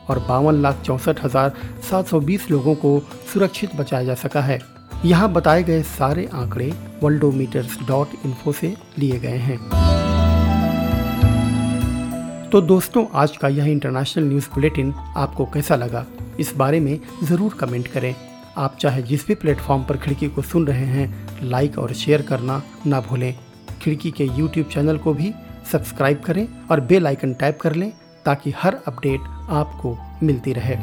और 0.09 0.19
बावन 0.19 0.61
लाख 0.61 0.81
चौंसठ 0.81 1.23
हज़ार 1.23 1.53
सात 1.89 2.07
सौ 2.07 2.19
बीस 2.21 2.49
लोगों 2.51 2.75
को 2.75 2.99
सुरक्षित 3.33 3.75
बचाया 3.75 4.03
जा 4.03 4.15
सका 4.17 4.41
है। 4.41 4.59
यहाँ 5.05 5.31
बताए 5.33 5.63
गए 5.63 5.81
सारे 5.83 6.27
आंकड़े 6.33 6.71
वर्ल्डोमीटर्स 7.03 7.77
डॉट 7.87 8.13
इन्फो 8.25 8.51
से 8.51 8.75
लिए 8.99 9.19
गए 9.19 9.37
हैं। 9.39 9.57
तो 12.49 12.61
दोस्तों, 12.61 13.05
आज 13.13 13.37
का 13.37 13.47
यह 13.47 13.65
इंटरनेशनल 13.65 14.23
न्यूज़ 14.23 14.47
बुलेटिन 14.53 14.93
आपको 15.17 15.45
कैसा 15.45 15.75
लगा, 15.75 16.05
इस 16.39 16.53
बारे 16.55 16.79
में 16.79 16.99
ज़रूर 17.23 17.53
कमेंट 17.59 17.87
करें। 17.87 18.13
आप 18.57 18.77
चाहे 18.79 19.01
जिस 19.01 19.27
भी 19.27 19.35
प्लेटफॉर्म 19.35 19.83
पर 19.83 19.97
खिड़की 19.97 20.27
को 20.27 20.41
सुन 20.43 20.65
रहे 20.67 20.85
हैं, 20.85 21.39
लाइक 21.43 21.77
और 21.79 21.93
शेयर 21.95 22.21
करना 22.21 22.61
ना 22.85 23.01
भूलें। 23.01 23.33
खिड़की 23.81 24.11
के 24.11 24.25
यूट्यूब 24.25 24.67
चैनल 24.67 24.97
को 24.97 25.13
भी 25.13 25.33
सब्सक्राइब 25.71 26.19
करें 26.19 26.47
और 26.71 26.79
बेल 26.79 27.07
आइकन 27.07 27.33
टैप 27.33 27.59
कर 27.61 27.75
लें 27.75 27.91
ताकि 28.25 28.53
हर 28.57 28.77
अपडेट 28.87 29.19
आपको 29.49 29.97
मिलती 30.23 30.53
रहे। 30.53 30.75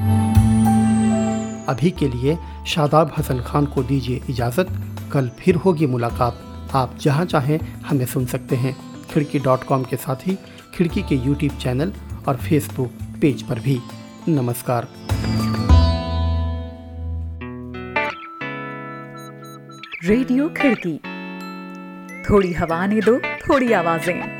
अभी 1.69 1.91
के 1.91 2.09
लिए 2.09 2.37
शादाब 2.67 3.13
हसन 3.19 3.41
खान 3.41 3.67
को 3.67 3.83
दीजिए 3.83 4.21
इजाज़त। 4.31 4.69
कल 5.13 5.29
फिर 5.29 5.57
होगी 5.57 5.87
मुलाकात। 5.87 6.43
आप 6.75 6.97
जहाँ 7.01 7.25
चाहें 7.25 7.59
हमें 7.59 8.07
सुन 8.07 8.27
सकते 8.27 8.57
हैं। 8.57 8.77
खिड़की 9.11 9.39
डॉट 9.39 9.65
कॉम 9.65 9.85
के 9.85 9.97
साथ 9.97 10.27
ही 10.27 10.37
खिड़की 10.75 11.03
के 11.03 11.15
यूट्यूब 11.15 11.59
चैनल 11.59 11.93
और 12.29 12.37
फेसबुक 12.37 12.93
पेज 13.21 13.43
पर 13.43 13.59
भी। 13.59 13.81
नमस्कार। 14.29 14.89
रेडियो 20.05 20.49
खिड़की। 20.49 21.01
थोड़ी 22.31 22.53
हवा 22.53 22.87
ने 22.87 23.01
दो 23.01 23.19
थोड़ी 23.19 23.73
आवाज़ें। 23.73 24.36